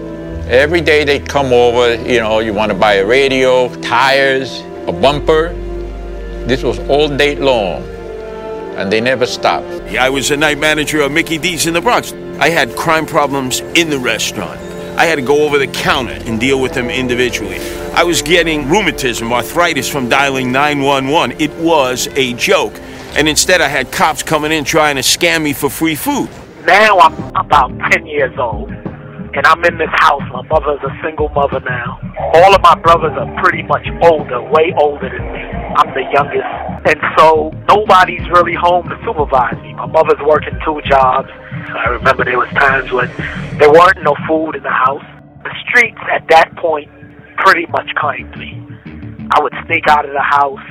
Every 0.49 0.81
day 0.81 1.05
they 1.05 1.17
come 1.17 1.53
over, 1.53 1.95
you 1.95 2.19
know, 2.19 2.39
you 2.39 2.53
want 2.53 2.69
to 2.73 2.77
buy 2.77 2.95
a 2.95 3.05
radio, 3.05 3.73
tires, 3.75 4.59
a 4.85 4.91
bumper. 4.91 5.53
This 6.45 6.61
was 6.61 6.77
all 6.89 7.07
day 7.07 7.37
long, 7.37 7.83
and 8.75 8.91
they 8.91 8.99
never 8.99 9.25
stopped. 9.25 9.65
I 9.95 10.09
was 10.09 10.29
a 10.31 10.35
night 10.35 10.57
manager 10.57 10.99
of 11.03 11.13
Mickey 11.13 11.37
D's 11.37 11.67
in 11.67 11.73
the 11.73 11.79
Bronx. 11.79 12.11
I 12.37 12.49
had 12.49 12.75
crime 12.75 13.05
problems 13.05 13.61
in 13.61 13.89
the 13.89 13.97
restaurant. 13.97 14.59
I 14.99 15.05
had 15.05 15.15
to 15.15 15.21
go 15.21 15.45
over 15.45 15.57
the 15.57 15.67
counter 15.67 16.19
and 16.25 16.37
deal 16.37 16.59
with 16.59 16.73
them 16.73 16.89
individually. 16.89 17.61
I 17.93 18.03
was 18.03 18.21
getting 18.21 18.67
rheumatism, 18.67 19.31
arthritis 19.31 19.87
from 19.87 20.09
dialing 20.09 20.51
911. 20.51 21.39
It 21.39 21.53
was 21.63 22.09
a 22.17 22.33
joke. 22.33 22.73
And 23.15 23.29
instead, 23.29 23.61
I 23.61 23.69
had 23.69 23.89
cops 23.93 24.21
coming 24.21 24.51
in 24.51 24.65
trying 24.65 24.97
to 24.97 25.01
scam 25.01 25.43
me 25.43 25.53
for 25.53 25.69
free 25.69 25.95
food. 25.95 26.29
Now 26.65 26.97
I'm 26.97 27.13
about 27.35 27.69
10 27.91 28.07
years 28.07 28.33
old, 28.39 28.71
and 28.71 29.45
I'm 29.45 29.63
in 29.65 29.77
this 29.77 29.93
house. 30.01 30.23
My 30.33 30.41
mother's 30.49 30.81
a 30.81 30.89
single 31.03 31.29
mother 31.29 31.59
now. 31.59 32.01
All 32.33 32.55
of 32.55 32.61
my 32.63 32.73
brothers 32.81 33.13
are 33.13 33.29
pretty 33.43 33.61
much 33.61 33.85
older, 34.01 34.41
way 34.41 34.73
older 34.81 35.07
than 35.07 35.31
me. 35.31 35.45
I'm 35.77 35.93
the 35.93 36.01
youngest. 36.09 36.89
And 36.89 36.99
so 37.19 37.53
nobody's 37.69 38.27
really 38.29 38.55
home 38.55 38.89
to 38.89 38.97
supervise 39.05 39.61
me. 39.61 39.75
My 39.75 39.85
mother's 39.85 40.17
working 40.25 40.57
two 40.65 40.81
jobs. 40.89 41.29
I 41.29 41.89
remember 41.89 42.25
there 42.25 42.39
was 42.39 42.49
times 42.49 42.91
when 42.91 43.13
there 43.59 43.71
weren't 43.71 44.01
no 44.01 44.15
food 44.27 44.55
in 44.55 44.63
the 44.63 44.73
house. 44.73 45.05
The 45.43 45.53
streets 45.69 46.01
at 46.11 46.27
that 46.29 46.55
point 46.57 46.89
pretty 47.45 47.67
much 47.67 47.93
claimed 47.93 48.35
me. 48.39 48.57
I 49.37 49.39
would 49.39 49.53
sneak 49.67 49.85
out 49.87 50.05
of 50.05 50.13
the 50.13 50.25
house, 50.33 50.65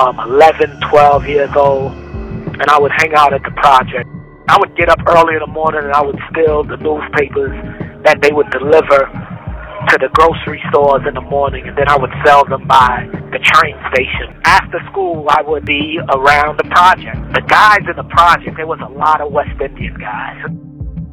um, 0.00 0.18
11, 0.20 0.80
12 0.88 1.26
years 1.26 1.50
old, 1.54 1.92
and 1.92 2.64
I 2.70 2.78
would 2.78 2.92
hang 2.96 3.12
out 3.14 3.34
at 3.34 3.42
the 3.42 3.50
project. 3.50 4.08
I 4.48 4.56
would 4.58 4.76
get 4.76 4.88
up 4.88 4.98
early 5.06 5.34
in 5.34 5.40
the 5.40 5.52
morning 5.52 5.82
and 5.84 5.92
I 5.92 6.02
would 6.02 6.18
steal 6.30 6.64
the 6.64 6.76
newspapers 6.78 7.54
that 8.04 8.20
they 8.22 8.32
would 8.32 8.50
deliver 8.50 9.06
to 9.88 9.94
the 9.98 10.08
grocery 10.12 10.62
stores 10.70 11.02
in 11.06 11.14
the 11.14 11.20
morning 11.20 11.66
and 11.68 11.76
then 11.76 11.88
I 11.88 11.96
would 11.96 12.12
sell 12.24 12.44
them 12.44 12.66
by 12.66 13.08
the 13.32 13.38
train 13.38 13.76
station. 13.92 14.34
After 14.44 14.80
school, 14.90 15.26
I 15.28 15.42
would 15.42 15.64
be 15.64 15.98
around 16.14 16.58
the 16.58 16.68
project. 16.68 17.16
The 17.34 17.42
guys 17.46 17.84
in 17.88 17.96
the 17.96 18.08
project, 18.10 18.56
there 18.56 18.66
was 18.66 18.80
a 18.80 18.92
lot 18.92 19.20
of 19.20 19.32
West 19.32 19.54
Indian 19.60 19.94
guys. 19.94 20.42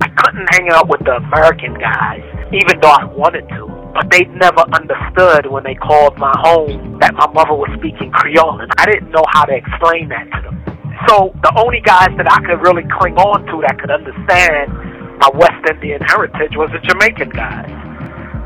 I 0.01 0.09
couldn't 0.09 0.47
hang 0.53 0.69
out 0.71 0.89
with 0.89 1.01
the 1.05 1.17
American 1.17 1.73
guys, 1.75 2.21
even 2.53 2.79
though 2.81 2.93
I 2.93 3.05
wanted 3.05 3.47
to. 3.49 3.65
But 3.93 4.09
they 4.11 4.25
never 4.33 4.61
understood 4.73 5.49
when 5.49 5.63
they 5.63 5.75
called 5.75 6.17
my 6.17 6.33
home 6.41 6.99
that 6.99 7.13
my 7.13 7.27
mother 7.33 7.53
was 7.53 7.69
speaking 7.77 8.11
Creole, 8.11 8.61
and 8.61 8.71
I 8.77 8.85
didn't 8.85 9.11
know 9.11 9.25
how 9.33 9.45
to 9.45 9.55
explain 9.55 10.09
that 10.09 10.25
to 10.33 10.41
them. 10.41 10.66
So 11.05 11.29
the 11.43 11.53
only 11.61 11.81
guys 11.81 12.09
that 12.17 12.25
I 12.25 12.41
could 12.41 12.61
really 12.65 12.87
cling 12.97 13.17
on 13.17 13.45
to 13.45 13.61
that 13.61 13.77
could 13.79 13.91
understand 13.91 14.73
my 15.19 15.29
West 15.33 15.61
Indian 15.69 16.01
heritage 16.01 16.55
was 16.55 16.69
the 16.73 16.79
Jamaican 16.89 17.29
guys 17.29 17.69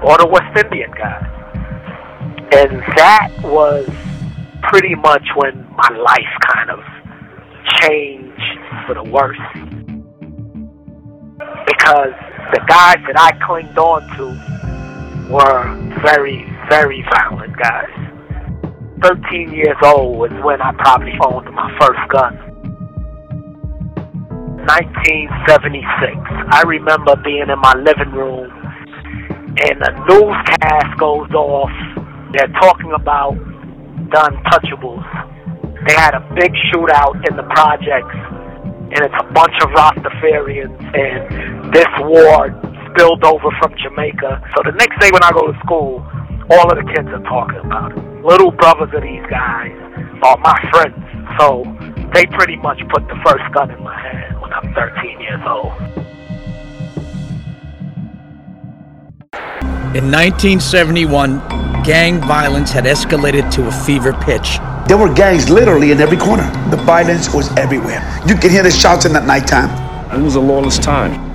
or 0.04 0.18
the 0.18 0.28
West 0.28 0.52
Indian 0.58 0.92
guys. 0.92 1.24
And 2.52 2.84
that 2.98 3.32
was 3.44 3.88
pretty 4.64 4.96
much 4.96 5.24
when 5.36 5.66
my 5.72 5.90
life 5.96 6.34
kind 6.52 6.70
of 6.70 6.80
changed 7.80 8.60
for 8.86 8.96
the 8.96 9.04
worse. 9.04 9.38
Because 11.68 12.16
the 12.52 12.62
guys 12.68 13.00
that 13.08 13.16
I 13.16 13.32
clinged 13.46 13.78
on 13.78 14.02
to 14.18 15.32
were 15.32 15.76
very, 16.04 16.44
very 16.68 17.04
violent 17.16 17.56
guys. 17.56 18.01
13 19.02 19.54
years 19.54 19.78
old 19.84 20.20
was 20.20 20.32
when 20.44 20.62
I 20.62 20.72
probably 20.78 21.14
owned 21.26 21.50
my 21.54 21.70
first 21.80 22.00
gun. 22.14 22.38
1976. 24.70 25.82
I 26.54 26.62
remember 26.68 27.16
being 27.26 27.50
in 27.50 27.60
my 27.60 27.74
living 27.82 28.14
room 28.14 28.52
and 29.58 29.82
a 29.82 29.92
newscast 30.06 30.98
goes 31.00 31.30
off. 31.34 31.74
They're 32.32 32.54
talking 32.62 32.94
about 32.94 33.36
the 33.36 34.22
untouchables. 34.22 35.04
They 35.88 35.96
had 35.98 36.14
a 36.14 36.22
big 36.36 36.54
shootout 36.70 37.18
in 37.28 37.36
the 37.36 37.44
projects, 37.58 38.16
and 38.94 39.02
it's 39.02 39.18
a 39.18 39.26
bunch 39.34 39.58
of 39.66 39.70
Rastafarians, 39.74 40.78
and 40.94 41.74
this 41.74 41.90
war 42.00 42.54
spilled 42.94 43.24
over 43.26 43.50
from 43.60 43.74
Jamaica. 43.82 44.46
So 44.56 44.62
the 44.64 44.78
next 44.78 45.00
day 45.02 45.10
when 45.12 45.24
I 45.24 45.32
go 45.32 45.52
to 45.52 45.58
school, 45.66 46.06
all 46.50 46.72
of 46.72 46.78
the 46.78 46.92
kids 46.94 47.08
are 47.10 47.24
talking 47.24 47.60
about 47.60 47.92
it. 47.98 48.26
Little 48.26 48.52
brothers 48.52 48.90
of 48.94 49.02
these 49.04 49.26
guys 49.30 49.72
are 50.24 50.38
my 50.38 50.60
friends, 50.72 51.04
so 51.40 51.64
they 52.14 52.26
pretty 52.26 52.58
much 52.58 52.80
put 52.90 53.08
the 53.08 53.20
first 53.26 53.44
gun 53.54 53.72
in 53.72 53.84
my 53.84 53.98
hand 54.00 54.42
when 54.42 54.52
I'm 54.54 54.74
13 54.74 55.20
years 55.22 55.42
old. 55.46 55.72
In 59.94 60.10
1971, 60.10 61.84
gang 61.84 62.22
violence 62.22 62.72
had 62.72 62.86
escalated 62.86 63.52
to 63.52 63.68
a 63.68 63.72
fever 63.72 64.14
pitch. 64.14 64.60
There 64.88 64.98
were 64.98 65.14
gangs 65.14 65.50
literally 65.50 65.92
in 65.92 66.00
every 66.00 66.18
corner. 66.18 66.50
The 66.70 66.78
violence 66.78 67.34
was 67.34 67.52
everywhere. 67.58 68.02
You 68.28 68.36
could 68.36 68.52
hear 68.52 68.64
the 68.64 68.72
shouting 68.72 69.16
at 69.16 69.26
nighttime. 69.26 69.70
It 70.18 70.24
was 70.24 70.36
a 70.36 70.40
lawless 70.40 70.80
time. 70.80 71.31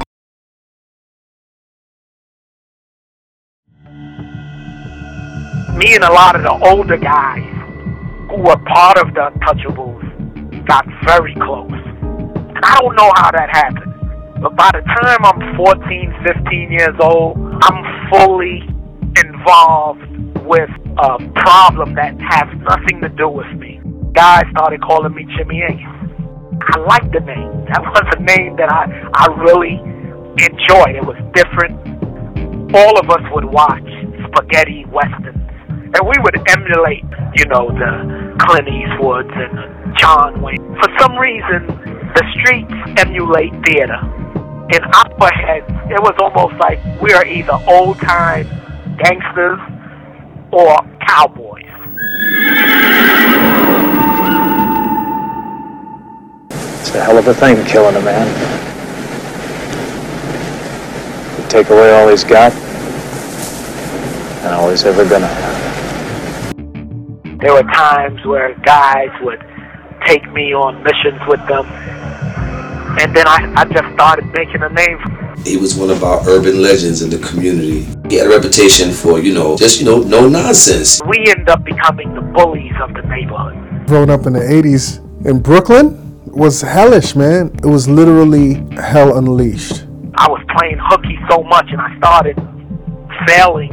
Me 5.77 5.95
and 5.95 6.05
a 6.05 6.11
lot 6.11 6.35
of 6.35 6.43
the 6.43 6.71
older 6.71 6.97
guys 6.97 7.45
who 8.31 8.41
were 8.41 8.57
part 8.65 8.97
of 8.97 9.13
the 9.13 9.29
Untouchables 9.29 10.01
got 10.67 10.87
very 11.05 11.35
close. 11.35 11.69
And 11.71 12.65
I 12.65 12.81
don't 12.81 12.97
know 12.97 13.13
how 13.15 13.31
that 13.31 13.51
happened. 13.53 13.93
But 14.41 14.57
by 14.57 14.71
the 14.73 14.81
time 14.81 15.21
I'm 15.21 15.55
14, 15.55 16.15
15 16.25 16.73
years 16.73 16.97
old, 16.99 17.37
I'm 17.37 18.09
fully 18.09 18.65
involved 19.21 20.01
with 20.49 20.71
a 20.97 21.19
problem 21.45 21.95
that 21.95 22.17
has 22.25 22.49
nothing 22.65 23.03
to 23.03 23.11
do 23.11 23.29
with 23.29 23.53
me. 23.61 23.79
Guys 24.15 24.45
started 24.53 24.81
calling 24.81 25.15
me 25.15 25.27
Jimmy 25.37 25.61
Ace. 25.61 25.77
I 25.77 26.79
liked 26.89 27.13
the 27.13 27.21
name. 27.21 27.67
That 27.69 27.83
was 27.93 28.17
a 28.17 28.23
name 28.23 28.57
that 28.57 28.73
I, 28.73 28.89
I 29.13 29.27
really 29.45 29.77
enjoyed. 30.41 30.97
It 30.97 31.05
was 31.05 31.21
different. 31.37 31.77
All 32.75 32.99
of 32.99 33.11
us 33.11 33.21
would 33.33 33.45
watch 33.45 33.85
spaghetti 34.33 34.87
westerns. 34.89 35.46
And 35.97 36.07
we 36.07 36.13
would 36.23 36.37
emulate, 36.51 37.05
you 37.37 37.47
know, 37.47 37.71
the 37.73 38.37
Clint 38.45 38.69
Eastwoods 38.69 39.33
and 39.33 39.97
John 39.97 40.43
Wayne. 40.43 40.59
For 40.77 40.91
some 41.01 41.17
reason, 41.17 41.67
the 42.13 42.23
streets 42.37 42.71
emulate 42.99 43.53
theater. 43.65 43.97
In 44.75 44.85
our 44.85 45.33
heads, 45.33 45.65
it 45.89 46.03
was 46.03 46.15
almost 46.21 46.61
like 46.61 46.79
we 47.01 47.15
are 47.15 47.25
either 47.25 47.59
old 47.67 47.99
time 47.99 48.47
gangsters 48.99 49.59
or 50.53 50.77
cowboys. 51.09 51.65
It's 56.51 56.95
a 56.95 57.03
hell 57.03 57.17
of 57.17 57.27
a 57.27 57.33
thing, 57.33 57.65
killing 57.65 57.97
a 57.97 58.03
man. 58.03 58.27
Take 61.49 61.71
away 61.71 61.91
all 61.95 62.09
he's 62.09 62.25
got, 62.25 62.53
and 64.43 64.55
all 64.55 64.69
he's 64.69 64.85
ever 64.85 65.09
gonna 65.09 65.27
have. 65.27 65.56
There 67.39 67.53
were 67.53 67.65
times 67.65 68.25
where 68.25 68.55
guys 68.65 69.11
would 69.21 69.41
take 70.07 70.25
me 70.33 70.55
on 70.55 70.83
missions 70.83 71.21
with 71.29 71.47
them, 71.47 71.67
and 72.99 73.15
then 73.15 73.29
I, 73.29 73.53
I 73.55 73.65
just 73.67 73.93
started 73.93 74.25
making 74.33 74.63
a 74.63 74.71
name. 74.71 74.99
He 75.45 75.59
was 75.59 75.77
one 75.77 75.91
of 75.91 76.03
our 76.03 76.27
urban 76.27 76.63
legends 76.63 77.03
in 77.03 77.11
the 77.11 77.19
community. 77.19 77.87
He 78.09 78.17
had 78.17 78.29
a 78.29 78.31
reputation 78.31 78.91
for, 78.91 79.19
you 79.19 79.35
know, 79.35 79.55
just, 79.59 79.81
you 79.81 79.85
know, 79.85 79.99
no 79.99 80.27
nonsense. 80.27 81.03
We 81.07 81.27
end 81.29 81.51
up 81.51 81.63
becoming 81.63 82.15
the 82.15 82.23
bullies 82.23 82.73
of 82.81 82.95
the 82.95 83.03
neighborhood. 83.03 83.87
Growing 83.87 84.09
up 84.09 84.27
in 84.27 84.33
the 84.33 84.41
80s 84.41 85.27
in 85.27 85.41
Brooklyn 85.41 86.25
was 86.25 86.63
hellish, 86.63 87.15
man. 87.15 87.55
It 87.63 87.67
was 87.67 87.87
literally 87.87 88.55
hell 88.81 89.19
unleashed. 89.19 89.85
I 90.15 90.27
was 90.31 90.43
playing 90.57 90.79
hooky 90.81 91.19
so 91.29 91.43
much 91.43 91.67
and 91.69 91.83
I 91.83 91.97
started 91.99 92.37
failing 93.29 93.73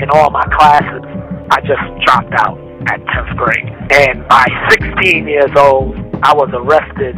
in 0.00 0.08
all 0.08 0.30
my 0.30 0.44
classes. 0.46 1.02
I 1.50 1.60
just 1.60 2.06
dropped 2.06 2.32
out 2.38 2.61
at 2.88 3.00
10th 3.00 3.36
grade. 3.36 3.68
And 3.92 4.26
by 4.28 4.46
16 4.70 5.26
years 5.26 5.50
old, 5.56 5.96
I 6.22 6.34
was 6.34 6.50
arrested 6.52 7.16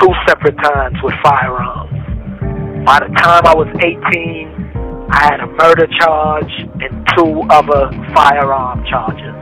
two 0.00 0.12
separate 0.26 0.56
times 0.58 0.96
with 1.02 1.14
firearms. 1.22 1.92
By 2.84 3.00
the 3.00 3.14
time 3.16 3.46
I 3.46 3.54
was 3.54 3.68
18, 3.82 5.08
I 5.10 5.24
had 5.24 5.40
a 5.40 5.46
murder 5.46 5.86
charge 5.98 6.52
and 6.80 7.06
two 7.16 7.42
other 7.50 7.90
firearm 8.14 8.84
charges. 8.86 9.34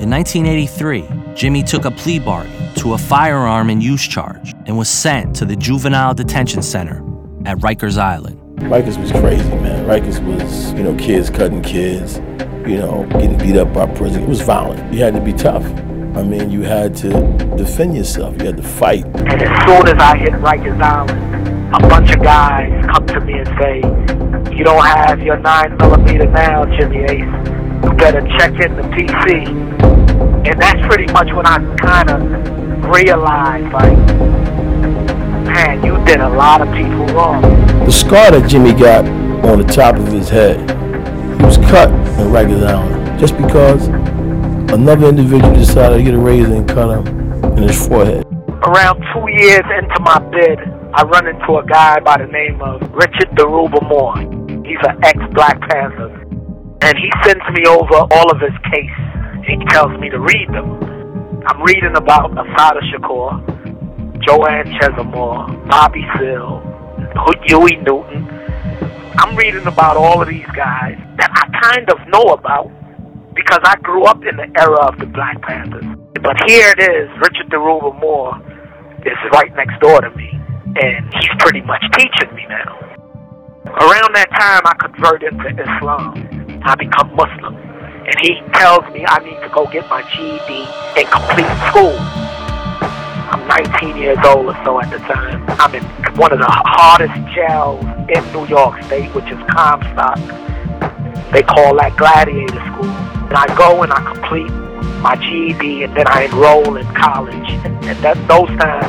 In 0.00 0.10
1983, 0.10 1.34
Jimmy 1.34 1.62
took 1.62 1.84
a 1.84 1.90
plea 1.90 2.18
bargain 2.18 2.74
to 2.76 2.94
a 2.94 2.98
firearm 2.98 3.70
and 3.70 3.82
use 3.82 4.06
charge 4.06 4.54
and 4.66 4.76
was 4.76 4.88
sent 4.88 5.36
to 5.36 5.44
the 5.44 5.54
Juvenile 5.54 6.14
Detention 6.14 6.62
Center 6.62 6.96
at 7.44 7.58
Rikers 7.58 7.98
Island. 7.98 8.41
Rikers 8.68 8.98
was 9.00 9.10
crazy, 9.12 9.48
man. 9.56 9.86
Rikers 9.86 10.24
was, 10.24 10.72
you 10.72 10.82
know, 10.82 10.94
kids 10.96 11.30
cutting 11.30 11.62
kids, 11.62 12.16
you 12.66 12.78
know, 12.78 13.06
getting 13.10 13.36
beat 13.38 13.56
up 13.56 13.72
by 13.72 13.86
prison. 13.86 14.22
It 14.22 14.28
was 14.28 14.40
violent. 14.40 14.92
You 14.92 15.00
had 15.00 15.14
to 15.14 15.20
be 15.20 15.32
tough. 15.32 15.64
I 16.16 16.22
mean, 16.22 16.50
you 16.50 16.62
had 16.62 16.94
to 16.96 17.10
defend 17.56 17.96
yourself. 17.96 18.38
You 18.38 18.46
had 18.46 18.56
to 18.56 18.62
fight. 18.62 19.04
And 19.04 19.42
as 19.42 19.66
soon 19.66 19.88
as 19.88 20.02
I 20.02 20.16
hit 20.16 20.32
Rikers 20.32 20.80
Island, 20.80 21.74
a 21.74 21.88
bunch 21.88 22.10
of 22.12 22.22
guys 22.22 22.84
come 22.86 23.06
to 23.06 23.20
me 23.20 23.38
and 23.38 23.48
say, 23.58 23.76
you 24.56 24.64
don't 24.64 24.84
have 24.84 25.20
your 25.22 25.38
9 25.38 25.76
millimeter 25.78 26.26
now, 26.26 26.64
Jimmy 26.76 27.04
Ace. 27.04 27.24
You 27.84 27.92
better 27.94 28.20
check 28.38 28.52
in 28.60 28.76
the 28.76 28.82
PC. 28.82 29.46
And 30.46 30.60
that's 30.60 30.86
pretty 30.86 31.10
much 31.12 31.32
when 31.32 31.46
I 31.46 31.58
kind 31.76 32.10
of 32.10 32.88
realized, 32.94 33.72
like, 33.72 34.41
man, 35.62 35.84
you 35.84 36.04
did 36.04 36.20
a 36.20 36.28
lot 36.28 36.60
of 36.60 36.68
people 36.74 37.06
wrong. 37.14 37.42
The 37.84 37.92
scar 37.92 38.30
that 38.32 38.48
Jimmy 38.48 38.72
got 38.72 39.04
on 39.44 39.58
the 39.58 39.64
top 39.64 39.96
of 39.96 40.06
his 40.08 40.28
head, 40.28 40.58
he 41.38 41.44
was 41.44 41.56
cut 41.70 41.90
in 41.90 42.30
Rikers 42.34 42.64
Island 42.66 43.20
just 43.20 43.36
because 43.36 43.86
another 44.72 45.08
individual 45.08 45.52
decided 45.54 45.98
to 45.98 46.02
get 46.02 46.14
a 46.14 46.18
razor 46.18 46.54
and 46.54 46.68
cut 46.68 46.88
him 46.98 47.06
in 47.56 47.62
his 47.68 47.86
forehead. 47.86 48.26
Around 48.66 49.04
two 49.12 49.26
years 49.42 49.66
into 49.78 49.98
my 50.00 50.18
bid, 50.30 50.58
I 50.94 51.04
run 51.04 51.26
into 51.26 51.56
a 51.58 51.66
guy 51.66 52.00
by 52.00 52.18
the 52.18 52.26
name 52.26 52.60
of 52.62 52.80
Richard 52.92 53.30
Dhoruba 53.36 53.82
Moore. 53.88 54.18
He's 54.64 54.82
an 54.88 54.98
ex-Black 55.04 55.60
Panther. 55.68 56.18
And 56.82 56.98
he 56.98 57.10
sends 57.24 57.44
me 57.54 57.66
over 57.66 58.06
all 58.10 58.30
of 58.30 58.40
his 58.40 58.54
case. 58.72 58.98
He 59.46 59.56
tells 59.70 59.98
me 60.00 60.10
to 60.10 60.18
read 60.18 60.48
them. 60.50 60.78
I'm 61.46 61.62
reading 61.62 61.94
about 61.96 62.32
Assata 62.32 62.80
Shakur, 62.90 63.61
Joanne 64.22 64.66
Chesimard, 64.78 65.68
Bobby 65.68 66.06
Seale, 66.16 66.62
Huey 67.46 67.76
Newton. 67.76 68.28
I'm 69.18 69.36
reading 69.36 69.66
about 69.66 69.96
all 69.96 70.22
of 70.22 70.28
these 70.28 70.46
guys 70.54 70.96
that 71.18 71.30
I 71.30 71.70
kind 71.70 71.90
of 71.90 71.98
know 72.08 72.32
about 72.32 72.70
because 73.34 73.60
I 73.64 73.76
grew 73.82 74.04
up 74.04 74.24
in 74.24 74.36
the 74.36 74.48
era 74.60 74.86
of 74.86 74.98
the 74.98 75.06
Black 75.06 75.42
Panthers. 75.42 75.84
But 76.22 76.36
here 76.46 76.72
it 76.76 76.80
is, 76.80 77.10
Richard 77.18 77.50
Dhoruba 77.50 77.98
Moore 78.00 78.38
is 79.04 79.18
right 79.32 79.52
next 79.56 79.80
door 79.80 80.00
to 80.00 80.10
me, 80.10 80.30
and 80.80 81.12
he's 81.14 81.34
pretty 81.40 81.60
much 81.62 81.82
teaching 81.98 82.34
me 82.34 82.46
now. 82.48 82.78
Around 83.66 84.14
that 84.14 84.30
time, 84.38 84.62
I 84.64 84.74
convert 84.78 85.22
into 85.22 85.48
Islam. 85.50 86.62
I 86.64 86.74
become 86.76 87.14
Muslim. 87.16 87.56
And 87.56 88.14
he 88.20 88.38
tells 88.54 88.82
me 88.92 89.04
I 89.06 89.18
need 89.24 89.40
to 89.42 89.50
go 89.54 89.66
get 89.66 89.88
my 89.88 90.02
GED 90.14 90.66
and 90.98 91.06
complete 91.10 91.50
school. 91.70 92.31
I'm 93.52 93.64
19 93.70 93.96
years 93.98 94.18
old 94.24 94.46
or 94.46 94.64
so 94.64 94.80
at 94.80 94.90
the 94.90 94.96
time. 95.00 95.44
I'm 95.60 95.74
in 95.74 95.84
one 96.16 96.32
of 96.32 96.38
the 96.38 96.48
hardest 96.48 97.12
jails 97.34 97.84
in 98.08 98.24
New 98.32 98.46
York 98.46 98.82
State, 98.84 99.14
which 99.14 99.26
is 99.26 99.38
Comstock. 99.50 100.16
They 101.32 101.42
call 101.42 101.76
that 101.76 101.94
Gladiator 101.98 102.64
School. 102.72 102.88
And 103.28 103.36
I 103.36 103.44
go 103.54 103.82
and 103.82 103.92
I 103.92 104.00
complete 104.10 104.50
my 105.04 105.16
GED, 105.16 105.84
and 105.84 105.94
then 105.94 106.06
I 106.08 106.24
enroll 106.24 106.78
in 106.78 106.86
college. 106.94 107.50
And, 107.68 107.76
and 107.84 107.98
that, 108.00 108.16
those 108.26 108.48
times, 108.56 108.88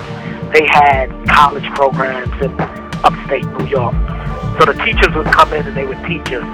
they 0.53 0.63
had 0.71 1.11
college 1.27 1.67
programs 1.75 2.31
in 2.41 2.55
upstate 3.03 3.43
New 3.59 3.67
York. 3.67 3.95
So 4.59 4.71
the 4.71 4.79
teachers 4.85 5.13
would 5.13 5.27
come 5.27 5.51
in 5.51 5.67
and 5.67 5.75
they 5.75 5.85
would 5.85 5.99
teach 6.07 6.31
us 6.31 6.47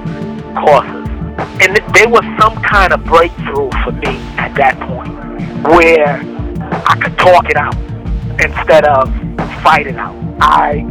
courses. 0.57 1.05
And 1.61 1.77
there 1.93 2.09
was 2.09 2.25
some 2.41 2.55
kind 2.63 2.91
of 2.91 3.03
breakthrough 3.03 3.69
for 3.85 3.91
me 3.91 4.17
at 4.41 4.55
that 4.55 4.79
point 4.81 5.13
where 5.77 6.17
I 6.89 6.97
could 6.99 7.15
talk 7.19 7.51
it 7.51 7.55
out 7.55 7.77
instead 8.41 8.85
of 8.85 9.13
fight 9.61 9.87
it 9.87 9.97
out. 9.97 10.15
I 10.41 10.81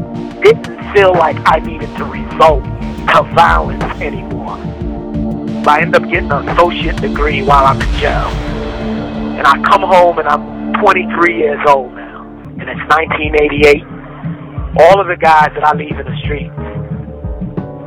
didn't 0.43 0.93
feel 0.93 1.13
like 1.13 1.37
I 1.47 1.59
needed 1.61 1.89
to 1.97 2.05
resort 2.05 2.65
to 2.65 3.23
violence 3.35 3.83
anymore. 4.01 4.57
I 5.67 5.81
end 5.83 5.95
up 5.97 6.03
getting 6.05 6.31
an 6.31 6.49
associate 6.49 6.97
degree 7.01 7.43
while 7.43 7.67
I'm 7.67 7.81
in 7.81 7.93
jail. 7.99 8.29
And 9.39 9.47
I 9.47 9.61
come 9.63 9.83
home 9.83 10.19
and 10.19 10.29
I'm 10.29 10.73
23 10.75 11.37
years 11.37 11.61
old 11.67 11.93
now. 11.95 12.23
And 12.61 12.69
it's 12.69 12.81
1988. 12.89 13.83
All 14.81 15.01
of 15.01 15.09
the 15.09 15.17
guys 15.21 15.49
that 15.55 15.65
I 15.65 15.75
leave 15.77 15.99
in 15.99 16.07
the 16.07 16.17
streets 16.25 16.55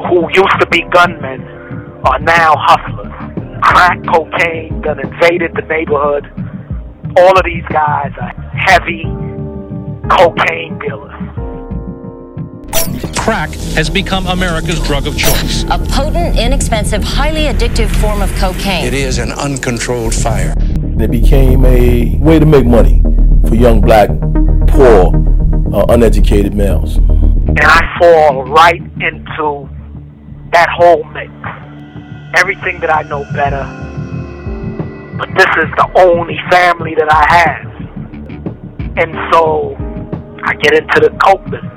who 0.10 0.28
used 0.34 0.60
to 0.60 0.67
be 0.69 0.82
gunmen 0.91 1.41
are 2.06 2.19
now 2.19 2.56
hustlers. 2.58 3.13
Crack 3.63 4.00
cocaine 4.12 4.82
done 4.82 5.00
invaded 5.00 5.52
the 5.56 5.62
neighborhood. 5.69 6.26
All 7.17 7.38
of 7.38 7.45
these 7.45 7.65
guys 7.69 8.12
are 8.19 8.34
heavy 8.54 9.06
cocaine 10.10 10.80
dealers. 10.80 11.12
Crack 13.18 13.52
has 13.76 13.88
become 13.90 14.26
America's 14.26 14.80
drug 14.82 15.06
of 15.06 15.16
choice. 15.16 15.64
A 15.66 15.78
potent, 15.78 16.40
inexpensive, 16.40 17.04
highly 17.04 17.44
addictive 17.44 17.90
form 18.02 18.22
of 18.22 18.34
cocaine. 18.36 18.84
It 18.84 18.96
is 18.96 19.20
an 19.20 19.32
uncontrolled 19.32 20.16
fire. 20.16 20.56
It 20.58 21.12
became 21.12 21.64
a 21.66 22.18
way 22.18 22.40
to 22.40 22.46
make 22.46 22.66
money 22.66 23.02
for 23.48 23.54
young 23.56 23.80
black, 23.80 24.10
poor, 24.68 25.14
uh, 25.74 25.86
uneducated 25.90 26.56
males. 26.56 26.98
And 26.98 27.60
I 27.62 27.98
fall 28.00 28.44
right 28.46 28.82
into 28.82 29.70
that 30.52 30.70
whole 30.70 31.04
mix. 31.14 31.32
Everything 32.40 32.80
that 32.80 32.90
I 32.90 33.04
know 33.04 33.24
better. 33.34 33.64
But 35.18 35.30
this 35.36 35.48
is 35.58 35.70
the 35.78 35.92
only 35.98 36.40
family 36.50 36.96
that 36.96 37.12
I 37.12 37.26
have. 37.38 37.68
And 38.98 39.16
so 39.32 39.76
I 40.43 40.54
get 40.56 40.73
into 40.73 40.99
the 41.01 41.12
coke 41.23 41.43
business. 41.45 41.71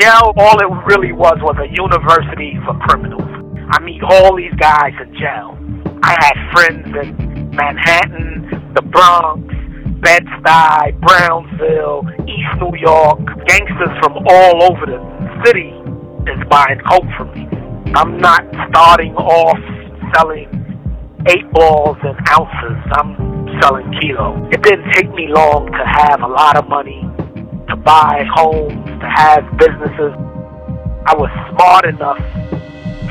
Jail, 0.00 0.32
all 0.36 0.58
it 0.58 0.70
really 0.86 1.12
was 1.12 1.38
was 1.42 1.56
a 1.60 1.68
university 1.70 2.58
for 2.64 2.74
criminals. 2.88 3.28
I 3.70 3.80
meet 3.80 4.02
all 4.02 4.36
these 4.36 4.54
guys 4.54 4.92
in 5.00 5.14
jail. 5.14 5.58
I 6.02 6.16
had 6.20 6.36
friends 6.52 6.86
in 6.86 7.50
Manhattan, 7.50 8.72
the 8.74 8.82
Bronx, 8.82 9.42
Bed-Stuy, 10.00 11.00
Brownsville, 11.00 12.04
East 12.28 12.54
New 12.60 12.76
York. 12.76 13.20
Gangsters 13.46 13.94
from 14.02 14.20
all 14.26 14.62
over 14.64 14.86
the 14.86 15.00
city 15.44 15.72
is 16.28 16.40
buying 16.50 16.80
coke 16.88 17.08
from 17.16 17.32
me. 17.32 17.48
I'm 17.94 18.18
not 18.18 18.44
starting 18.68 19.14
off 19.16 19.58
selling 20.14 20.48
eight 21.28 21.50
balls 21.52 21.96
and 22.02 22.16
ounces. 22.28 22.78
I'm 22.98 23.16
selling 23.62 23.90
kilo. 24.00 24.48
It 24.52 24.62
didn't 24.62 24.92
take 24.92 25.08
me 25.14 25.28
long 25.28 25.70
to 25.72 25.84
have 25.86 26.20
a 26.20 26.26
lot 26.26 26.56
of 26.56 26.68
money, 26.68 27.00
buy 27.84 28.24
homes, 28.34 28.84
to 29.00 29.08
have 29.08 29.44
businesses. 29.58 30.12
I 31.06 31.14
was 31.14 31.30
smart 31.52 31.84
enough 31.84 32.18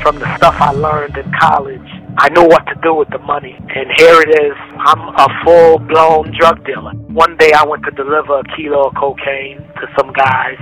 from 0.02 0.18
the 0.18 0.36
stuff 0.36 0.56
I 0.58 0.72
learned 0.72 1.16
in 1.16 1.30
college. 1.40 1.88
I 2.18 2.28
knew 2.28 2.46
what 2.46 2.66
to 2.66 2.74
do 2.82 2.94
with 2.94 3.08
the 3.10 3.18
money. 3.18 3.54
And 3.54 3.90
here 3.96 4.20
it 4.20 4.30
is. 4.42 4.56
I'm 4.78 5.00
a 5.00 5.28
full 5.44 5.78
blown 5.78 6.32
drug 6.38 6.64
dealer. 6.66 6.92
One 7.10 7.36
day 7.36 7.52
I 7.52 7.64
went 7.64 7.84
to 7.84 7.90
deliver 7.92 8.40
a 8.40 8.44
kilo 8.56 8.88
of 8.88 8.94
cocaine 8.94 9.58
to 9.58 9.86
some 9.96 10.12
guys. 10.12 10.58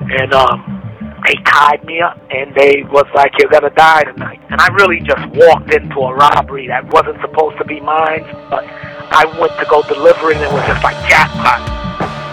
And 0.00 0.32
um 0.32 0.78
they 1.24 1.34
tied 1.44 1.84
me 1.84 2.00
up 2.00 2.18
and 2.30 2.54
they 2.54 2.82
was 2.90 3.06
like, 3.14 3.32
You're 3.38 3.50
gonna 3.50 3.74
die 3.74 4.04
tonight. 4.04 4.40
And 4.50 4.60
I 4.60 4.68
really 4.74 5.00
just 5.00 5.24
walked 5.34 5.72
into 5.72 6.00
a 6.00 6.14
robbery 6.14 6.68
that 6.68 6.84
wasn't 6.92 7.20
supposed 7.20 7.58
to 7.58 7.64
be 7.64 7.80
mine, 7.80 8.24
but 8.50 8.64
I 8.64 9.24
went 9.38 9.52
to 9.58 9.66
go 9.68 9.82
deliver 9.82 10.30
it 10.30 10.36
and 10.36 10.44
it 10.44 10.52
was 10.52 10.66
just 10.66 10.82
like 10.82 10.96
jackpot. 11.08 11.81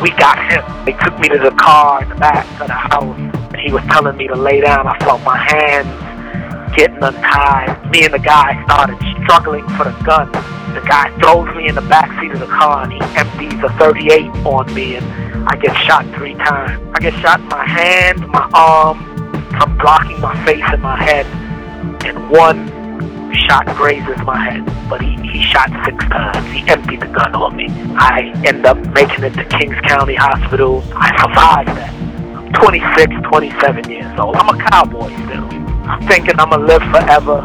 We 0.02 0.12
got 0.12 0.40
him. 0.52 0.64
They 0.86 0.94
took 0.94 1.20
me 1.20 1.30
to 1.30 1.38
the 1.38 1.52
car 1.52 2.04
in 2.04 2.10
the 2.10 2.16
back 2.16 2.46
of 2.62 2.68
the 2.68 2.74
house 2.74 3.18
and 3.18 3.58
he 3.58 3.72
was 3.72 3.84
telling 3.92 4.16
me 4.18 4.28
to 4.28 4.36
lay 4.36 4.62
down. 4.62 4.88
I 4.88 4.98
felt 5.00 5.22
my 5.24 5.38
hands 5.38 6.76
getting 6.76 7.04
untied. 7.04 7.92
Me 7.92 8.06
and 8.06 8.14
the 8.14 8.20
guy 8.20 8.64
started 8.66 8.98
struggling 9.24 9.68
for 9.76 9.86
the 9.86 10.04
gun. 10.04 10.32
The 10.74 10.86
guy 10.88 11.12
throws 11.20 11.54
me 11.56 11.68
in 11.68 11.76
the 11.76 11.82
back 11.82 12.10
seat 12.22 12.32
of 12.32 12.40
the 12.40 12.48
car 12.48 12.84
and 12.84 12.94
he 12.94 13.02
empties 13.18 13.60
a 13.64 13.70
38 13.78 14.30
on 14.46 14.74
me 14.74 14.96
and 14.96 15.06
I 15.50 15.56
get 15.56 15.76
shot 15.86 16.06
three 16.16 16.36
times. 16.36 16.80
I 16.94 17.00
get 17.00 17.14
shot 17.22 17.40
in 17.40 17.48
my 17.48 17.66
hand, 17.66 18.28
my 18.28 18.50
arm, 18.54 18.98
I'm 19.52 19.78
blocking 19.78 20.22
my 20.22 20.46
face 20.46 20.64
and 20.72 20.82
my 20.82 20.96
head, 21.02 21.26
and 22.06 22.30
one 22.30 22.79
shot 23.36 23.66
grazes 23.78 24.18
my 24.26 24.38
head, 24.38 24.66
but 24.90 25.02
he, 25.02 25.16
he 25.28 25.42
shot 25.44 25.70
six 25.86 26.04
times. 26.06 26.46
He 26.52 26.68
emptied 26.70 27.02
the 27.02 27.08
gun 27.08 27.36
on 27.36 27.56
me. 27.56 27.68
I 27.98 28.32
end 28.46 28.66
up 28.66 28.78
making 28.94 29.24
it 29.24 29.34
to 29.34 29.46
Kings 29.46 29.80
County 29.88 30.16
Hospital. 30.16 30.84
I 30.94 31.10
survived 31.22 31.70
that. 31.78 31.94
I'm 32.36 32.52
26, 32.54 33.28
27 33.28 33.90
years 33.90 34.20
old. 34.20 34.36
I'm 34.36 34.50
a 34.50 34.70
cowboy 34.70 35.10
still. 35.26 35.46
I'm 35.90 36.08
thinking 36.08 36.40
I'm 36.40 36.50
gonna 36.50 36.66
live 36.66 36.84
forever. 36.84 37.40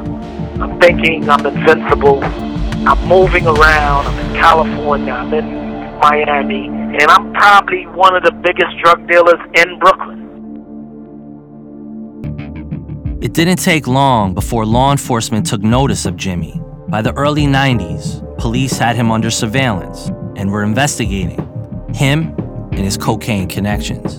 I'm 0.62 0.78
thinking 0.80 1.28
I'm 1.28 1.44
invincible. 1.46 2.22
I'm 2.22 3.08
moving 3.08 3.46
around. 3.46 4.06
I'm 4.06 4.18
in 4.30 4.36
California. 4.36 5.12
I'm 5.12 5.32
in 5.32 5.98
Miami, 5.98 6.66
and 6.66 7.10
I'm 7.10 7.32
probably 7.32 7.86
one 7.86 8.14
of 8.14 8.22
the 8.22 8.32
biggest 8.32 8.76
drug 8.82 9.06
dealers 9.08 9.40
in 9.54 9.78
Brooklyn. 9.78 10.23
It 13.24 13.32
didn't 13.32 13.56
take 13.56 13.86
long 13.86 14.34
before 14.34 14.66
law 14.66 14.92
enforcement 14.92 15.46
took 15.46 15.62
notice 15.62 16.04
of 16.04 16.14
Jimmy. 16.14 16.60
By 16.88 17.00
the 17.00 17.14
early 17.14 17.46
90s, 17.46 18.20
police 18.36 18.76
had 18.76 18.96
him 18.96 19.10
under 19.10 19.30
surveillance 19.30 20.08
and 20.36 20.52
were 20.52 20.62
investigating 20.62 21.40
him 21.94 22.34
and 22.72 22.80
his 22.80 22.98
cocaine 22.98 23.48
connections. 23.48 24.18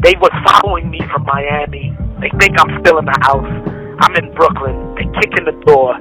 They 0.00 0.16
was 0.16 0.32
following 0.48 0.88
me 0.88 1.00
from 1.12 1.24
Miami. 1.24 1.94
They 2.22 2.30
think 2.40 2.58
I'm 2.58 2.80
still 2.80 2.96
in 2.96 3.04
the 3.04 3.18
house. 3.20 3.44
I'm 4.00 4.16
in 4.16 4.32
Brooklyn. 4.32 4.94
They 4.94 5.04
kick 5.20 5.36
in 5.36 5.44
the 5.44 5.62
door, 5.66 5.96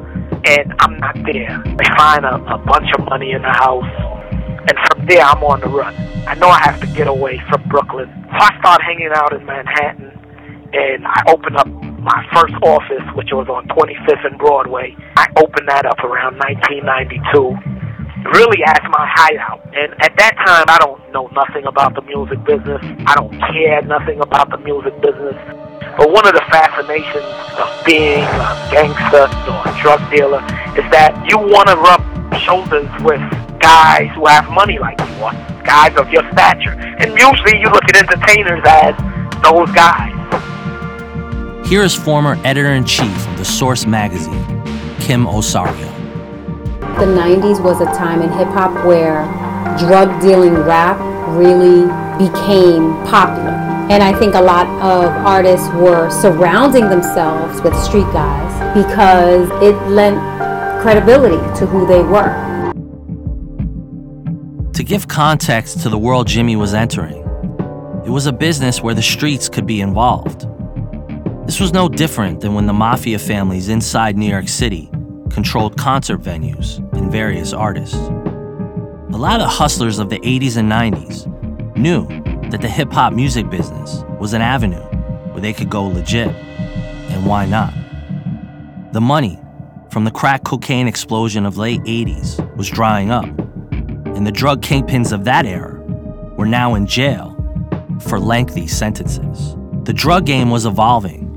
and 0.45 0.73
I'm 0.79 0.97
not 0.99 1.15
there. 1.25 1.61
They 1.65 1.89
find 1.97 2.23
a, 2.23 2.35
a 2.45 2.59
bunch 2.59 2.87
of 2.97 3.03
money 3.03 3.33
in 3.33 3.41
the 3.41 3.51
house, 3.51 3.91
and 4.31 4.77
from 4.87 5.05
there 5.05 5.23
I'm 5.23 5.43
on 5.43 5.59
the 5.59 5.67
run. 5.67 5.93
I 6.25 6.33
know 6.35 6.47
I 6.47 6.59
have 6.59 6.79
to 6.79 6.87
get 6.87 7.09
away 7.09 7.41
from 7.49 7.61
Brooklyn. 7.67 8.07
So 8.07 8.37
I 8.39 8.57
start 8.59 8.81
hanging 8.83 9.11
out 9.13 9.33
in 9.33 9.45
Manhattan, 9.45 10.17
and 10.73 11.05
I 11.05 11.23
opened 11.27 11.57
up 11.57 11.67
my 11.67 12.25
first 12.33 12.55
office, 12.63 13.03
which 13.15 13.29
was 13.31 13.47
on 13.47 13.67
25th 13.67 14.25
and 14.25 14.37
Broadway. 14.37 14.95
I 15.15 15.27
opened 15.37 15.67
that 15.67 15.85
up 15.85 15.99
around 15.99 16.37
1992 16.39 17.81
really 18.29 18.61
as 18.67 18.81
my 18.85 19.05
hideout. 19.09 19.65
And 19.73 19.93
at 20.01 20.13
that 20.17 20.37
time, 20.45 20.65
I 20.69 20.77
don't 20.77 21.01
know 21.11 21.27
nothing 21.33 21.65
about 21.65 21.95
the 21.95 22.01
music 22.03 22.43
business. 22.45 22.81
I 23.07 23.15
don't 23.15 23.33
care 23.49 23.81
nothing 23.81 24.21
about 24.21 24.49
the 24.49 24.57
music 24.57 24.93
business. 25.01 25.37
But 25.97 26.11
one 26.11 26.25
of 26.27 26.33
the 26.33 26.45
fascinations 26.53 27.25
of 27.57 27.67
being 27.85 28.23
a 28.23 28.53
gangster 28.69 29.25
or 29.49 29.59
a 29.65 29.73
drug 29.81 30.01
dealer 30.13 30.41
is 30.77 30.85
that 30.93 31.17
you 31.27 31.37
want 31.37 31.67
to 31.69 31.75
rub 31.75 32.01
shoulders 32.39 32.89
with 33.01 33.21
guys 33.59 34.09
who 34.15 34.25
have 34.27 34.49
money 34.51 34.79
like 34.79 34.99
you 34.99 35.25
are, 35.25 35.35
guys 35.65 35.93
of 35.97 36.09
your 36.13 36.23
stature. 36.31 36.77
And 37.01 37.11
usually 37.17 37.59
you 37.59 37.67
look 37.73 37.83
at 37.89 37.97
entertainers 37.97 38.61
as 38.65 38.93
those 39.43 39.69
guys. 39.73 40.20
Here 41.71 41.83
is 41.83 41.95
former 41.95 42.37
editor 42.43 42.73
in 42.73 42.83
chief 42.83 43.15
of 43.29 43.37
The 43.37 43.45
Source 43.45 43.85
magazine, 43.85 44.45
Kim 44.99 45.25
Osorio. 45.25 45.87
The 46.99 47.05
90s 47.05 47.63
was 47.63 47.79
a 47.79 47.85
time 47.85 48.21
in 48.21 48.29
hip 48.33 48.49
hop 48.49 48.85
where 48.85 49.23
drug 49.79 50.19
dealing 50.19 50.53
rap 50.53 50.99
really 51.29 51.83
became 52.17 52.91
popular. 53.05 53.55
And 53.89 54.03
I 54.03 54.11
think 54.19 54.35
a 54.35 54.41
lot 54.41 54.67
of 54.81 55.11
artists 55.25 55.69
were 55.69 56.09
surrounding 56.09 56.89
themselves 56.89 57.61
with 57.61 57.73
street 57.81 58.11
guys 58.11 58.51
because 58.73 59.49
it 59.63 59.81
lent 59.87 60.19
credibility 60.81 61.37
to 61.57 61.65
who 61.65 61.87
they 61.87 62.03
were. 62.03 62.73
To 64.73 64.83
give 64.83 65.07
context 65.07 65.79
to 65.83 65.87
the 65.87 65.97
world 65.97 66.27
Jimmy 66.27 66.57
was 66.57 66.73
entering, 66.73 67.21
it 68.05 68.09
was 68.09 68.25
a 68.25 68.33
business 68.33 68.81
where 68.81 68.93
the 68.93 69.01
streets 69.01 69.47
could 69.47 69.65
be 69.65 69.79
involved. 69.79 70.50
This 71.45 71.59
was 71.59 71.73
no 71.73 71.89
different 71.89 72.39
than 72.39 72.53
when 72.53 72.67
the 72.67 72.73
mafia 72.73 73.17
families 73.17 73.67
inside 73.67 74.15
New 74.15 74.29
York 74.29 74.47
City 74.47 74.89
controlled 75.31 75.75
concert 75.77 76.21
venues 76.21 76.77
and 76.93 77.11
various 77.11 77.51
artists. 77.51 77.95
A 77.95 79.17
lot 79.17 79.41
of 79.41 79.49
hustlers 79.49 79.99
of 79.99 80.09
the 80.09 80.19
80s 80.19 80.57
and 80.57 80.71
90s 80.71 81.27
knew 81.75 82.07
that 82.49 82.61
the 82.61 82.67
hip 82.69 82.91
hop 82.91 83.13
music 83.13 83.49
business 83.49 84.03
was 84.19 84.33
an 84.33 84.41
avenue 84.41 84.83
where 85.31 85.41
they 85.41 85.51
could 85.51 85.69
go 85.69 85.83
legit. 85.83 86.29
And 86.29 87.25
why 87.25 87.45
not? 87.45 87.73
The 88.93 89.01
money 89.01 89.39
from 89.89 90.05
the 90.05 90.11
crack 90.11 90.43
cocaine 90.43 90.87
explosion 90.87 91.45
of 91.45 91.57
late 91.57 91.81
80s 91.81 92.55
was 92.55 92.69
drying 92.69 93.09
up, 93.11 93.25
and 93.25 94.27
the 94.27 94.31
drug 94.31 94.61
kingpins 94.61 95.11
of 95.11 95.25
that 95.25 95.45
era 95.45 95.81
were 96.37 96.45
now 96.45 96.75
in 96.75 96.85
jail 96.85 97.35
for 97.99 98.19
lengthy 98.19 98.67
sentences. 98.67 99.55
The 99.83 99.93
drug 99.93 100.25
game 100.25 100.49
was 100.49 100.65
evolving, 100.65 101.30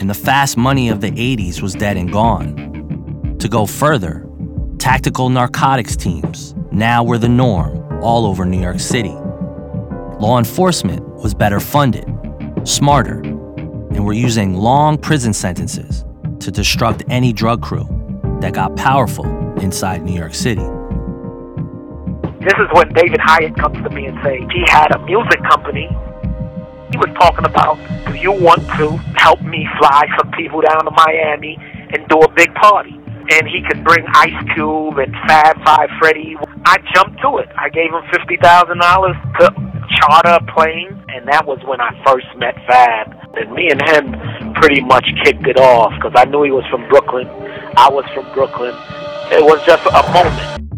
and 0.00 0.10
the 0.10 0.14
fast 0.14 0.56
money 0.56 0.88
of 0.88 1.00
the 1.00 1.10
80s 1.10 1.62
was 1.62 1.74
dead 1.74 1.96
and 1.96 2.12
gone. 2.12 3.36
To 3.38 3.48
go 3.48 3.66
further, 3.66 4.26
tactical 4.78 5.28
narcotics 5.28 5.96
teams 5.96 6.54
now 6.70 7.02
were 7.02 7.18
the 7.18 7.28
norm 7.28 8.02
all 8.02 8.26
over 8.26 8.44
New 8.44 8.60
York 8.60 8.80
City. 8.80 9.14
Law 10.20 10.38
enforcement 10.38 11.02
was 11.16 11.34
better 11.34 11.60
funded, 11.60 12.04
smarter, 12.64 13.20
and 13.20 14.04
were 14.04 14.12
using 14.12 14.54
long 14.54 14.98
prison 14.98 15.32
sentences 15.32 16.04
to 16.40 16.52
destruct 16.52 17.02
any 17.08 17.32
drug 17.32 17.62
crew 17.62 17.86
that 18.40 18.52
got 18.52 18.76
powerful 18.76 19.26
inside 19.60 20.02
New 20.02 20.14
York 20.14 20.34
City. 20.34 20.62
This 22.40 22.54
is 22.58 22.68
when 22.72 22.92
David 22.92 23.20
Hyatt 23.22 23.56
comes 23.56 23.82
to 23.82 23.90
me 23.90 24.06
and 24.06 24.16
says 24.22 24.38
he 24.52 24.64
had 24.68 24.94
a 24.94 24.98
music 25.04 25.42
company. 25.50 25.88
He 26.90 26.98
was 26.98 27.10
talking 27.18 27.44
about, 27.44 27.78
do 28.06 28.14
you 28.14 28.32
want 28.32 28.62
to 28.78 28.96
help 29.18 29.42
me 29.42 29.66
fly 29.78 30.06
some 30.18 30.30
people 30.32 30.60
down 30.60 30.84
to 30.84 30.90
Miami 30.90 31.58
and 31.92 32.06
do 32.08 32.20
a 32.20 32.30
big 32.32 32.54
party? 32.54 32.94
And 33.28 33.48
he 33.48 33.60
could 33.66 33.82
bring 33.82 34.06
Ice 34.14 34.54
Cube 34.54 34.98
and 34.98 35.12
Fab 35.26 35.56
Five 35.64 35.90
Freddy. 35.98 36.36
I 36.64 36.78
jumped 36.94 37.20
to 37.22 37.38
it. 37.38 37.48
I 37.58 37.68
gave 37.70 37.90
him 37.90 38.02
fifty 38.12 38.36
thousand 38.36 38.78
dollars 38.78 39.16
to 39.40 39.50
charter 39.98 40.38
a 40.38 40.52
plane, 40.54 40.94
and 41.08 41.26
that 41.26 41.44
was 41.44 41.58
when 41.66 41.80
I 41.80 41.90
first 42.06 42.26
met 42.38 42.54
Fab. 42.68 43.16
And 43.34 43.52
me 43.52 43.68
and 43.68 43.82
him 43.82 44.54
pretty 44.54 44.80
much 44.80 45.10
kicked 45.24 45.46
it 45.46 45.58
off 45.58 45.92
because 45.96 46.12
I 46.14 46.24
knew 46.24 46.44
he 46.44 46.52
was 46.52 46.64
from 46.70 46.88
Brooklyn. 46.88 47.26
I 47.76 47.90
was 47.90 48.04
from 48.14 48.32
Brooklyn. 48.32 48.74
It 49.32 49.42
was 49.42 49.58
just 49.66 49.84
a 49.86 50.02
moment. 50.14 50.75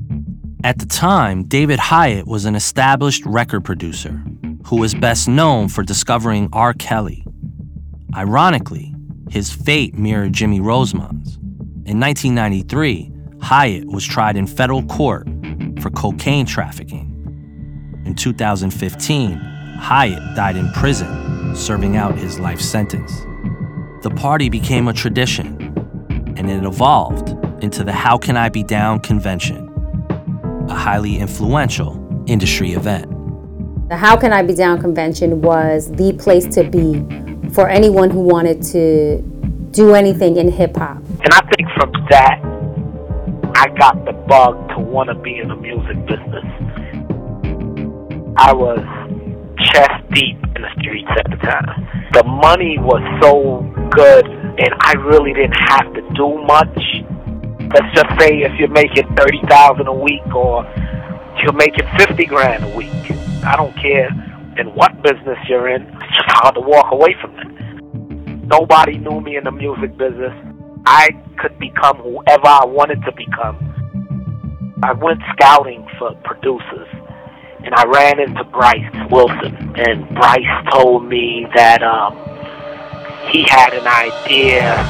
At 0.64 0.80
the 0.80 0.86
time, 0.86 1.44
David 1.44 1.78
Hyatt 1.78 2.26
was 2.26 2.44
an 2.44 2.56
established 2.56 3.24
record 3.24 3.64
producer 3.64 4.20
who 4.66 4.76
was 4.76 4.92
best 4.92 5.28
known 5.28 5.68
for 5.68 5.84
discovering 5.84 6.48
R. 6.52 6.74
Kelly. 6.74 7.24
Ironically, 8.16 8.92
his 9.30 9.52
fate 9.52 9.94
mirrored 9.94 10.32
Jimmy 10.32 10.60
Rosemond's. 10.60 11.36
In 11.86 12.00
1993, 12.00 13.12
Hyatt 13.40 13.86
was 13.86 14.04
tried 14.04 14.36
in 14.36 14.48
federal 14.48 14.82
court 14.86 15.28
for 15.80 15.90
cocaine 15.90 16.44
trafficking. 16.44 17.04
In 18.04 18.16
2015, 18.16 19.38
Hyatt 19.78 20.34
died 20.34 20.56
in 20.56 20.72
prison, 20.72 21.54
serving 21.54 21.96
out 21.96 22.18
his 22.18 22.40
life 22.40 22.60
sentence. 22.60 23.12
The 24.02 24.10
party 24.16 24.48
became 24.48 24.88
a 24.88 24.92
tradition, 24.92 25.56
and 26.36 26.50
it 26.50 26.64
evolved 26.64 27.28
into 27.62 27.84
the 27.84 27.92
How 27.92 28.18
Can 28.18 28.36
I 28.36 28.48
Be 28.48 28.64
Down 28.64 28.98
convention. 28.98 29.67
A 30.68 30.74
highly 30.74 31.18
influential 31.18 32.22
industry 32.26 32.72
event. 32.72 33.08
The 33.88 33.96
How 33.96 34.16
Can 34.16 34.32
I 34.32 34.42
Be 34.42 34.54
Down 34.54 34.80
convention 34.80 35.40
was 35.40 35.90
the 35.92 36.12
place 36.14 36.46
to 36.54 36.64
be 36.64 37.00
for 37.50 37.68
anyone 37.68 38.10
who 38.10 38.20
wanted 38.20 38.62
to 38.64 39.22
do 39.70 39.94
anything 39.94 40.36
in 40.36 40.50
hip 40.50 40.76
hop. 40.76 40.98
And 40.98 41.32
I 41.32 41.40
think 41.56 41.68
from 41.76 41.92
that, 42.10 42.40
I 43.54 43.68
got 43.78 44.04
the 44.04 44.12
bug 44.12 44.68
to 44.70 44.78
want 44.78 45.08
to 45.08 45.14
be 45.14 45.38
in 45.38 45.48
the 45.48 45.56
music 45.56 45.96
business. 46.06 46.44
I 48.36 48.52
was 48.52 48.78
chest 49.72 50.04
deep 50.12 50.36
in 50.54 50.62
the 50.62 50.70
streets 50.78 51.08
at 51.18 51.30
the 51.30 51.36
time. 51.36 52.08
The 52.12 52.24
money 52.24 52.78
was 52.78 53.02
so 53.22 53.60
good, 53.90 54.26
and 54.26 54.74
I 54.80 54.92
really 54.92 55.32
didn't 55.32 55.58
have 55.70 55.92
to 55.94 56.02
do 56.14 56.38
much. 56.46 56.97
Let's 57.74 57.94
just 57.94 58.20
say 58.20 58.40
if 58.42 58.58
you're 58.58 58.68
making 58.68 59.14
thirty 59.14 59.40
thousand 59.48 59.86
a 59.86 59.94
week, 59.94 60.26
or 60.34 60.64
you're 61.42 61.52
making 61.52 61.86
fifty 61.98 62.24
grand 62.24 62.64
a 62.64 62.76
week. 62.76 62.88
I 63.44 63.54
don't 63.56 63.76
care 63.76 64.08
in 64.58 64.74
what 64.74 65.02
business 65.02 65.38
you're 65.48 65.68
in. 65.68 65.82
It's 65.82 66.16
just 66.16 66.30
hard 66.40 66.54
to 66.56 66.60
walk 66.60 66.92
away 66.92 67.14
from 67.20 67.36
that. 67.36 68.48
Nobody 68.48 68.98
knew 68.98 69.20
me 69.20 69.36
in 69.36 69.44
the 69.44 69.52
music 69.52 69.96
business. 69.96 70.32
I 70.86 71.10
could 71.38 71.58
become 71.58 71.98
whoever 71.98 72.46
I 72.46 72.64
wanted 72.64 73.02
to 73.02 73.12
become. 73.12 73.56
I 74.82 74.92
went 74.92 75.20
scouting 75.34 75.86
for 75.98 76.14
producers 76.24 76.88
and 77.64 77.74
I 77.74 77.84
ran 77.84 78.20
into 78.20 78.44
Bryce 78.44 79.10
Wilson 79.10 79.74
and 79.76 80.08
Bryce 80.14 80.72
told 80.72 81.04
me 81.04 81.46
that 81.54 81.82
um, 81.82 82.16
he 83.30 83.44
had 83.48 83.74
an 83.74 83.86
idea 83.86 84.80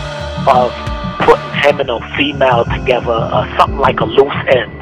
of 0.46 0.87
putting 1.18 1.52
him 1.62 1.80
and 1.80 1.90
a 1.90 2.16
female 2.16 2.64
together, 2.64 3.12
uh, 3.12 3.58
something 3.58 3.78
like 3.78 4.00
a 4.00 4.04
loose 4.04 4.42
end. 4.48 4.72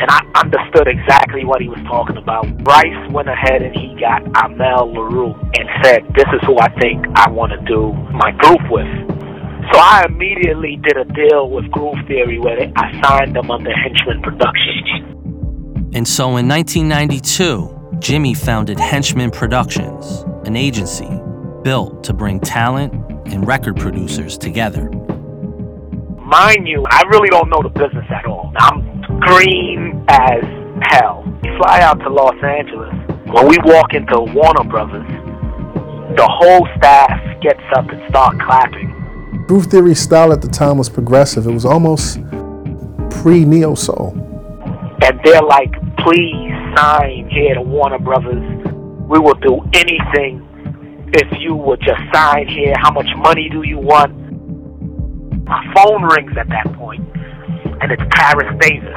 And 0.00 0.08
I 0.08 0.24
understood 0.36 0.88
exactly 0.88 1.44
what 1.44 1.60
he 1.60 1.68
was 1.68 1.80
talking 1.82 2.16
about. 2.16 2.46
Bryce 2.64 3.10
went 3.10 3.28
ahead 3.28 3.60
and 3.60 3.74
he 3.76 3.94
got 4.00 4.22
Amel 4.42 4.88
Larrieux 4.88 5.36
and 5.58 5.68
said, 5.84 6.06
This 6.14 6.26
is 6.32 6.40
who 6.46 6.58
I 6.58 6.68
think 6.80 7.04
I 7.16 7.28
want 7.30 7.52
to 7.52 7.58
do 7.66 7.92
my 8.10 8.30
group 8.32 8.60
with. 8.70 8.88
So 9.72 9.78
I 9.78 10.06
immediately 10.08 10.80
did 10.82 10.96
a 10.96 11.04
deal 11.04 11.50
with 11.50 11.70
Groove 11.70 11.98
Theory 12.08 12.38
where 12.38 12.72
I 12.76 13.00
signed 13.02 13.36
them 13.36 13.50
under 13.50 13.72
Henchman 13.72 14.22
Productions. 14.22 15.10
And 15.92 16.08
so 16.08 16.38
in 16.38 16.48
1992, 16.48 17.98
Jimmy 17.98 18.32
founded 18.32 18.80
Henchman 18.80 19.30
Productions, 19.30 20.24
an 20.46 20.56
agency 20.56 21.20
built 21.62 22.02
to 22.04 22.14
bring 22.14 22.40
talent 22.40 22.94
and 23.26 23.46
record 23.46 23.76
producers 23.76 24.38
together. 24.38 24.90
Mind 26.30 26.68
you, 26.68 26.84
I 26.88 27.02
really 27.10 27.28
don't 27.28 27.48
know 27.48 27.60
the 27.60 27.70
business 27.70 28.06
at 28.08 28.24
all. 28.24 28.52
I'm 28.56 29.00
green 29.18 30.04
as 30.06 30.44
hell. 30.92 31.24
We 31.42 31.48
fly 31.58 31.80
out 31.80 31.98
to 31.98 32.08
Los 32.08 32.36
Angeles. 32.40 32.94
When 33.26 33.48
we 33.48 33.58
walk 33.64 33.94
into 33.94 34.20
Warner 34.20 34.62
Brothers, 34.62 35.08
the 36.16 36.28
whole 36.30 36.68
staff 36.76 37.10
gets 37.42 37.60
up 37.74 37.90
and 37.90 38.08
start 38.08 38.38
clapping. 38.38 39.44
Groove 39.48 39.66
Theory 39.66 39.96
style 39.96 40.32
at 40.32 40.40
the 40.40 40.46
time 40.46 40.78
was 40.78 40.88
progressive. 40.88 41.48
It 41.48 41.52
was 41.52 41.64
almost 41.64 42.20
pre 43.10 43.44
neo 43.44 43.74
soul. 43.74 44.12
And 45.02 45.18
they're 45.24 45.42
like, 45.42 45.72
please 45.98 46.52
sign 46.76 47.28
here 47.28 47.54
to 47.54 47.62
Warner 47.62 47.98
Brothers. 47.98 48.44
We 49.08 49.18
will 49.18 49.34
do 49.34 49.68
anything 49.72 50.46
if 51.12 51.26
you 51.40 51.56
would 51.56 51.80
just 51.80 52.00
sign 52.14 52.46
here. 52.46 52.76
How 52.78 52.92
much 52.92 53.08
money 53.16 53.48
do 53.48 53.62
you 53.64 53.78
want? 53.78 54.19
My 55.50 55.66
phone 55.74 56.06
rings 56.06 56.30
at 56.38 56.46
that 56.54 56.62
point, 56.78 57.02
and 57.82 57.90
it's 57.90 58.06
Paris 58.14 58.46
Davis. 58.62 58.94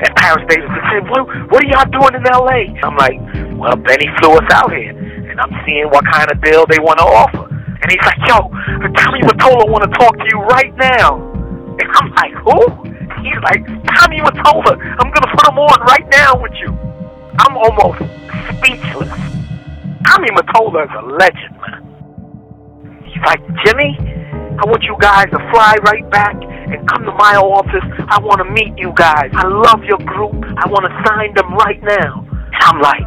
And 0.00 0.10
Paris 0.16 0.48
Davis 0.48 0.64
is 0.64 0.84
saying, 0.88 1.04
what, 1.12 1.28
what 1.52 1.60
are 1.60 1.68
y'all 1.68 1.92
doing 1.92 2.16
in 2.16 2.24
LA? 2.24 2.72
I'm 2.80 2.96
like, 2.96 3.20
well, 3.60 3.76
Benny 3.76 4.08
flew 4.16 4.32
us 4.32 4.48
out 4.48 4.72
here, 4.72 4.96
and 4.96 5.36
I'm 5.36 5.52
seeing 5.68 5.92
what 5.92 6.08
kind 6.08 6.32
of 6.32 6.40
deal 6.40 6.64
they 6.72 6.80
want 6.80 6.98
to 7.00 7.04
offer. 7.04 7.44
And 7.52 7.86
he's 7.92 8.00
like, 8.00 8.16
yo, 8.24 8.48
Tommy 8.96 9.20
Mottola 9.28 9.68
want 9.68 9.84
to 9.84 9.92
talk 10.00 10.16
to 10.16 10.26
you 10.32 10.40
right 10.56 10.72
now. 10.80 11.20
And 11.20 11.88
I'm 12.00 12.08
like, 12.16 12.32
who? 12.48 12.88
He's 13.20 13.36
like, 13.44 13.60
Tommy 13.92 14.24
Mottola, 14.24 14.72
I'm 14.72 15.12
going 15.12 15.20
to 15.20 15.32
put 15.36 15.52
him 15.52 15.58
on 15.60 15.80
right 15.84 16.08
now 16.16 16.32
with 16.40 16.56
you. 16.64 16.72
I'm 17.44 17.60
almost 17.60 18.00
speechless. 18.56 19.12
Tommy 20.08 20.32
Mottola 20.32 20.88
is 20.88 20.94
a 20.96 21.04
legend, 21.12 21.54
man. 21.60 23.04
He's 23.04 23.20
like, 23.20 23.44
Jimmy, 23.68 24.11
I 24.62 24.64
want 24.66 24.84
you 24.84 24.96
guys 25.00 25.26
to 25.30 25.38
fly 25.50 25.74
right 25.82 26.08
back 26.08 26.36
and 26.36 26.86
come 26.88 27.02
to 27.02 27.10
my 27.18 27.34
office. 27.34 27.82
I 28.06 28.20
want 28.20 28.38
to 28.38 28.44
meet 28.44 28.78
you 28.78 28.92
guys. 28.94 29.28
I 29.34 29.48
love 29.48 29.82
your 29.82 29.98
group. 29.98 30.38
I 30.56 30.68
want 30.68 30.86
to 30.86 31.02
sign 31.04 31.34
them 31.34 31.52
right 31.54 31.82
now. 31.82 32.24
And 32.30 32.62
I'm 32.62 32.80
like, 32.80 33.02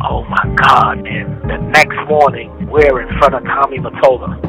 oh 0.00 0.24
my 0.24 0.56
God, 0.56 1.02
man. 1.02 1.46
The 1.46 1.58
next 1.58 1.98
morning, 2.08 2.70
we're 2.70 3.02
in 3.02 3.18
front 3.18 3.34
of 3.34 3.44
Tommy 3.44 3.80
Mottola. 3.80 4.40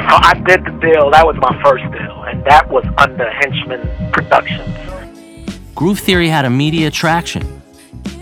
So 0.00 0.16
I 0.16 0.32
did 0.46 0.64
the 0.64 0.72
deal. 0.80 1.10
That 1.10 1.26
was 1.26 1.36
my 1.36 1.62
first 1.62 1.84
deal, 1.92 2.24
and 2.24 2.42
that 2.46 2.66
was 2.70 2.86
under 2.96 3.30
Henchman 3.30 4.12
Productions. 4.12 4.74
Groove 5.74 5.98
Theory 5.98 6.28
had 6.28 6.46
immediate 6.46 6.94
traction, 6.94 7.60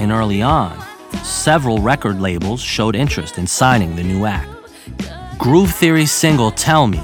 and 0.00 0.10
early 0.10 0.42
on, 0.42 0.76
several 1.22 1.78
record 1.78 2.20
labels 2.20 2.60
showed 2.60 2.96
interest 2.96 3.38
in 3.38 3.46
signing 3.46 3.94
the 3.94 4.02
new 4.02 4.24
act. 4.24 4.57
Groove 5.38 5.72
Theory's 5.72 6.10
single 6.10 6.50
Tell 6.50 6.88
Me 6.88 7.00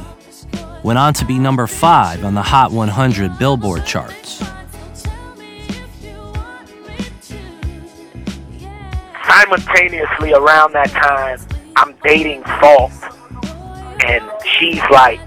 went 0.82 0.98
on 0.98 1.14
to 1.14 1.24
be 1.24 1.38
number 1.38 1.68
five 1.68 2.24
on 2.24 2.34
the 2.34 2.42
Hot 2.42 2.72
100 2.72 3.38
Billboard 3.38 3.86
charts. 3.86 4.42
Simultaneously, 9.24 10.32
around 10.32 10.72
that 10.74 10.90
time, 10.90 11.38
I'm 11.76 11.94
dating 12.02 12.42
Salt, 12.60 12.90
and 14.04 14.28
she's 14.58 14.82
like, 14.90 15.20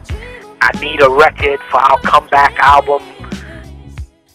I 0.62 0.78
need 0.82 1.02
a 1.02 1.10
record 1.10 1.62
for 1.72 1.78
our 1.78 2.00
comeback 2.02 2.60
album. 2.60 3.02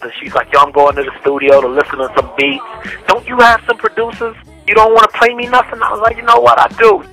And 0.00 0.10
she's 0.18 0.34
like, 0.34 0.50
yo, 0.50 0.60
I'm 0.60 0.72
going 0.72 0.96
to 0.96 1.02
the 1.02 1.12
studio 1.20 1.60
to 1.60 1.68
listen 1.68 1.98
to 1.98 2.10
some 2.16 2.32
beats. 2.38 2.64
Don't 3.06 3.28
you 3.28 3.36
have 3.36 3.62
some 3.66 3.76
producers? 3.76 4.34
You 4.66 4.74
don't 4.74 4.94
want 4.94 5.12
to 5.12 5.18
play 5.18 5.34
me 5.34 5.46
nothing? 5.46 5.82
I 5.82 5.92
was 5.92 6.00
like, 6.00 6.16
you 6.16 6.22
know 6.22 6.40
what, 6.40 6.58
I 6.58 6.68
do. 6.78 7.04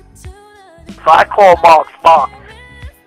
So 0.92 1.10
I 1.10 1.24
call 1.24 1.56
Mark 1.62 1.88
Spark, 1.98 2.30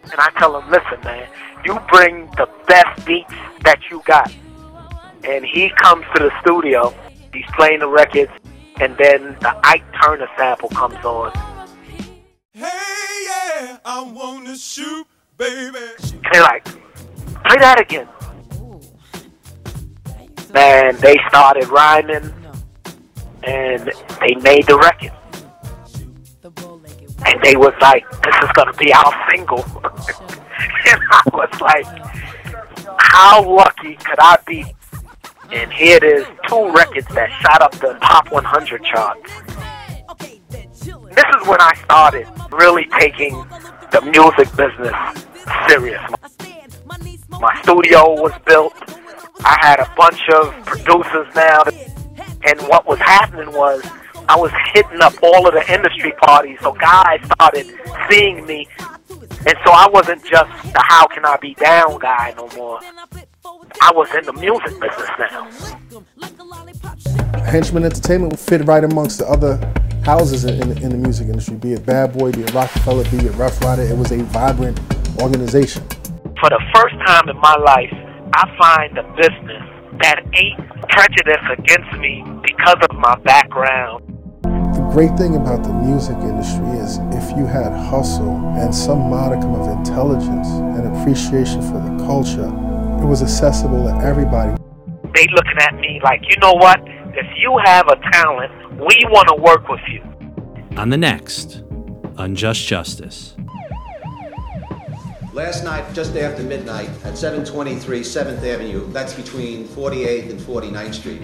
and 0.03 0.15
I 0.17 0.29
tell 0.37 0.59
him, 0.59 0.69
listen, 0.69 0.99
man, 1.03 1.27
you 1.65 1.79
bring 1.91 2.27
the 2.37 2.47
best 2.67 3.05
beats 3.05 3.33
that 3.63 3.79
you 3.89 4.01
got. 4.05 4.31
And 5.23 5.45
he 5.45 5.69
comes 5.81 6.05
to 6.15 6.23
the 6.23 6.31
studio, 6.41 6.93
he's 7.33 7.45
playing 7.55 7.79
the 7.79 7.87
records, 7.87 8.31
and 8.81 8.97
then 8.97 9.37
the 9.39 9.59
Ike 9.63 9.83
Turner 10.01 10.27
sample 10.37 10.69
comes 10.69 11.03
on. 11.05 11.31
Hey, 12.53 12.67
yeah, 13.25 13.77
I 13.85 14.01
wanna 14.01 14.55
shoot, 14.55 15.07
baby. 15.37 15.79
They're 16.31 16.41
like, 16.41 16.65
play 16.65 17.57
that 17.59 17.79
again. 17.79 18.07
Man, 20.53 20.97
they 20.97 21.17
started 21.29 21.67
rhyming, 21.69 22.33
and 23.43 23.91
they 24.19 24.35
made 24.41 24.67
the 24.67 24.77
record. 24.77 25.11
And 27.25 27.41
they 27.41 27.55
was 27.55 27.73
like, 27.81 28.09
this 28.21 28.35
is 28.41 28.49
gonna 28.53 28.73
be 28.73 28.93
our 28.93 29.27
single. 29.29 29.59
and 29.63 31.01
I 31.11 31.21
was 31.33 31.61
like, 31.61 31.85
how 32.99 33.43
lucky 33.47 33.95
could 33.95 34.19
I 34.19 34.37
be? 34.45 34.65
And 35.51 35.71
here 35.71 35.97
it 35.97 36.03
is, 36.03 36.25
two 36.47 36.71
records 36.71 37.07
that 37.13 37.29
shot 37.41 37.61
up 37.61 37.71
the 37.73 37.93
top 38.01 38.31
100 38.31 38.83
charts. 38.83 39.31
This 40.89 41.25
is 41.39 41.47
when 41.47 41.61
I 41.61 41.75
started 41.83 42.27
really 42.51 42.87
taking 42.99 43.33
the 43.91 44.01
music 44.01 44.49
business 44.55 44.95
serious. 45.67 46.01
My 47.29 47.61
studio 47.61 48.19
was 48.19 48.33
built. 48.45 48.73
I 49.45 49.57
had 49.61 49.79
a 49.79 49.91
bunch 49.95 50.27
of 50.29 50.65
producers 50.65 51.27
now. 51.35 51.63
And 52.45 52.59
what 52.67 52.87
was 52.87 52.99
happening 52.99 53.51
was 53.53 53.83
I 54.29 54.37
was 54.37 54.51
hitting 54.73 55.01
up 55.01 55.13
all 55.21 55.47
of 55.47 55.53
the 55.53 55.73
industry 55.73 56.13
parties. 56.21 56.57
So 56.61 56.73
guys 56.73 57.19
started 57.25 57.67
seeing 58.09 58.45
me. 58.45 58.67
And 59.45 59.57
so 59.65 59.71
I 59.71 59.89
wasn't 59.91 60.23
just 60.23 60.49
the 60.73 60.83
how 60.87 61.07
can 61.07 61.25
I 61.25 61.37
be 61.37 61.53
down 61.55 61.99
guy 61.99 62.33
no 62.37 62.47
more. 62.55 62.79
I 63.81 63.91
was 63.93 64.07
in 64.15 64.25
the 64.25 64.33
music 64.33 64.79
business 64.79 65.09
now. 65.19 65.49
Henchman 67.43 67.83
Entertainment 67.83 68.39
fit 68.39 68.65
right 68.65 68.83
amongst 68.83 69.19
the 69.19 69.27
other 69.27 69.57
houses 70.03 70.45
in, 70.45 70.61
in, 70.61 70.77
in, 70.83 70.89
the 70.89 70.97
music 70.97 71.27
industry, 71.27 71.55
be 71.55 71.73
it 71.73 71.85
Bad 71.85 72.17
Boy, 72.17 72.31
be 72.31 72.41
it 72.41 72.53
Rockefeller, 72.53 73.03
be 73.05 73.17
it 73.17 73.35
Rough 73.35 73.61
Rider. 73.61 73.83
It 73.83 73.97
was 73.97 74.11
a 74.11 74.17
vibrant 74.23 74.79
organization. 75.21 75.83
For 76.39 76.49
the 76.49 76.61
first 76.73 76.95
time 77.05 77.29
in 77.29 77.37
my 77.37 77.55
life, 77.55 77.93
I 78.33 78.57
find 78.57 78.97
a 78.97 79.03
business 79.15 79.63
that 80.01 80.21
ain't 80.33 80.89
prejudice 80.89 81.43
against 81.57 81.91
me 81.99 82.23
because 82.41 82.77
of 82.89 82.95
my 82.97 83.15
background. 83.23 84.12
The 84.93 85.07
great 85.07 85.17
thing 85.17 85.35
about 85.35 85.63
the 85.63 85.73
music 85.73 86.15
industry 86.17 86.67
is 86.77 86.99
if 87.17 87.35
you 87.35 87.47
had 87.47 87.73
hustle 87.89 88.37
and 88.57 88.75
some 88.75 89.09
modicum 89.09 89.55
of 89.55 89.79
intelligence 89.79 90.47
and 90.49 90.85
appreciation 90.95 91.63
for 91.63 91.81
the 91.81 92.05
culture, 92.05 92.45
it 93.01 93.07
was 93.07 93.23
accessible 93.23 93.85
to 93.85 94.05
everybody. 94.05 94.55
they 95.15 95.25
looking 95.33 95.57
at 95.61 95.73
me 95.77 95.99
like, 96.03 96.21
you 96.29 96.37
know 96.37 96.53
what? 96.53 96.79
If 97.15 97.25
you 97.37 97.59
have 97.65 97.87
a 97.87 97.95
talent, 98.11 98.53
we 98.73 98.95
want 99.09 99.29
to 99.29 99.35
work 99.41 99.67
with 99.67 99.81
you. 99.91 100.03
On 100.77 100.89
the 100.89 100.97
next, 100.97 101.63
Unjust 102.19 102.67
Justice. 102.67 103.35
Last 105.33 105.63
night, 105.63 105.91
just 105.95 106.15
after 106.15 106.43
midnight, 106.43 106.91
at 107.03 107.17
723 107.17 108.01
7th 108.01 108.43
Avenue, 108.43 108.87
that's 108.91 109.15
between 109.15 109.67
48th 109.69 110.29
and 110.29 110.39
49th 110.39 110.93
Street, 110.93 111.21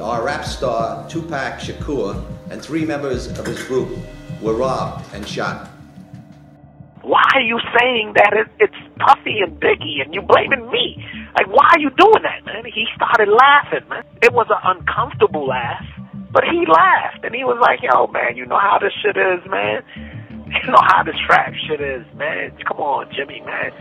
our 0.00 0.24
rap 0.24 0.44
star 0.44 1.08
Tupac 1.08 1.58
Shakur 1.58 2.31
and 2.52 2.62
three 2.62 2.84
members 2.84 3.26
of 3.38 3.46
his 3.46 3.62
group 3.64 3.88
were 4.42 4.52
robbed 4.54 5.02
and 5.14 5.26
shot. 5.26 5.70
Why 7.00 7.24
are 7.34 7.40
you 7.40 7.58
saying 7.80 8.12
that 8.14 8.32
it, 8.34 8.46
it's 8.60 8.76
Puffy 9.00 9.40
and 9.40 9.58
Biggie 9.58 10.04
and 10.04 10.14
you 10.14 10.20
blaming 10.20 10.70
me? 10.70 11.02
Like, 11.34 11.48
why 11.48 11.66
are 11.72 11.80
you 11.80 11.90
doing 11.96 12.22
that, 12.22 12.44
man? 12.44 12.64
He 12.66 12.84
started 12.94 13.28
laughing, 13.32 13.88
man. 13.88 14.04
It 14.22 14.34
was 14.34 14.46
an 14.50 14.60
uncomfortable 14.62 15.48
laugh, 15.48 15.82
but 16.30 16.44
he 16.44 16.64
laughed 16.68 17.24
and 17.24 17.34
he 17.34 17.42
was 17.42 17.58
like, 17.60 17.80
yo, 17.82 18.06
man, 18.08 18.36
you 18.36 18.44
know 18.44 18.60
how 18.60 18.78
this 18.78 18.92
shit 19.02 19.16
is, 19.16 19.40
man. 19.50 19.82
You 20.52 20.70
know 20.70 20.84
how 20.84 21.02
this 21.02 21.16
trap 21.26 21.54
shit 21.66 21.80
is, 21.80 22.04
man. 22.14 22.52
Come 22.68 22.76
on, 22.78 23.08
Jimmy, 23.16 23.40
man. 23.40 23.72